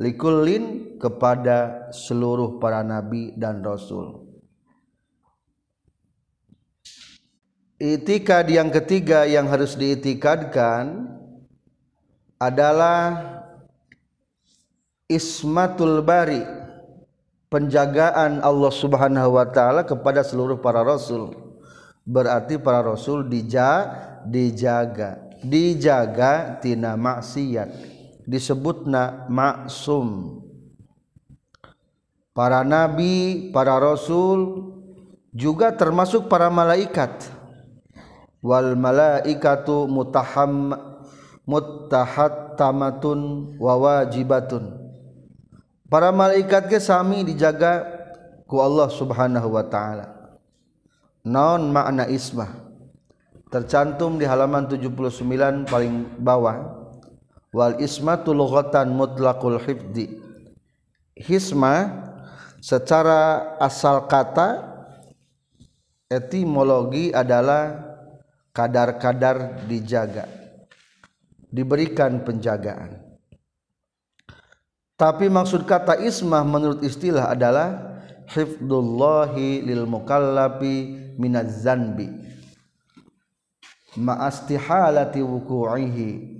[0.00, 4.24] likullin kepada seluruh para nabi dan rasul.
[7.76, 11.12] Itikad yang ketiga yang harus diitikadkan
[12.40, 13.20] adalah
[15.12, 16.65] Ismatul Bari
[17.46, 21.34] penjagaan Allah Subhanahu wa taala kepada seluruh para rasul.
[22.06, 23.90] Berarti para rasul dija,
[24.26, 27.98] dijaga, dijaga tina maksiat.
[28.26, 30.42] Disebutna maksum.
[32.34, 34.70] Para nabi, para rasul
[35.30, 37.30] juga termasuk para malaikat.
[38.42, 40.74] Wal malaikatu mutaham
[41.46, 43.18] muttahattamatun
[43.58, 44.85] wa wajibatun
[45.86, 47.86] para malaikat ke sami dijaga
[48.46, 50.06] ku Allah Subhanahu wa taala.
[51.26, 52.66] Naon makna ismah
[53.50, 56.86] tercantum di halaman 79 paling bawah.
[57.54, 60.20] Wal ismatu lughatan mutlaqul hifdi.
[61.16, 62.04] Hisma
[62.60, 64.76] secara asal kata
[66.12, 67.80] etimologi adalah
[68.52, 70.28] kadar-kadar dijaga
[71.48, 73.05] diberikan penjagaan
[74.96, 78.00] tapi maksud kata ismah menurut istilah adalah
[78.32, 82.08] hifdullahi lil mukallafi minaz zanbi.
[83.96, 86.36] Ma'astihalati wuku'ihi.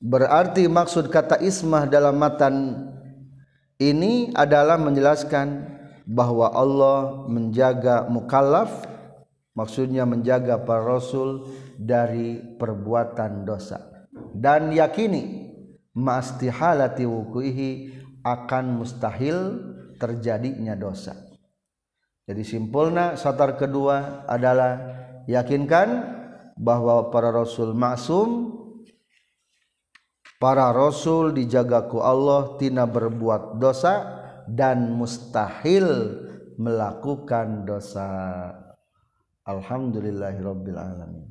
[0.00, 2.88] Berarti maksud kata ismah dalam matan
[3.76, 5.68] ini adalah menjelaskan
[6.08, 8.88] bahwa Allah menjaga mukallaf
[9.52, 11.44] maksudnya menjaga para rasul
[11.76, 14.08] dari perbuatan dosa.
[14.32, 15.49] Dan yakini
[15.94, 17.70] mastihalati wukuihi
[18.22, 19.38] akan mustahil
[19.96, 21.16] terjadinya dosa.
[22.28, 24.78] Jadi simpulna satar kedua adalah
[25.26, 25.88] yakinkan
[26.54, 28.54] bahwa para rasul maksum
[30.38, 36.16] para rasul dijagaku Allah tina berbuat dosa dan mustahil
[36.60, 38.08] melakukan dosa.
[39.48, 41.29] Alhamdulillahirabbil alamin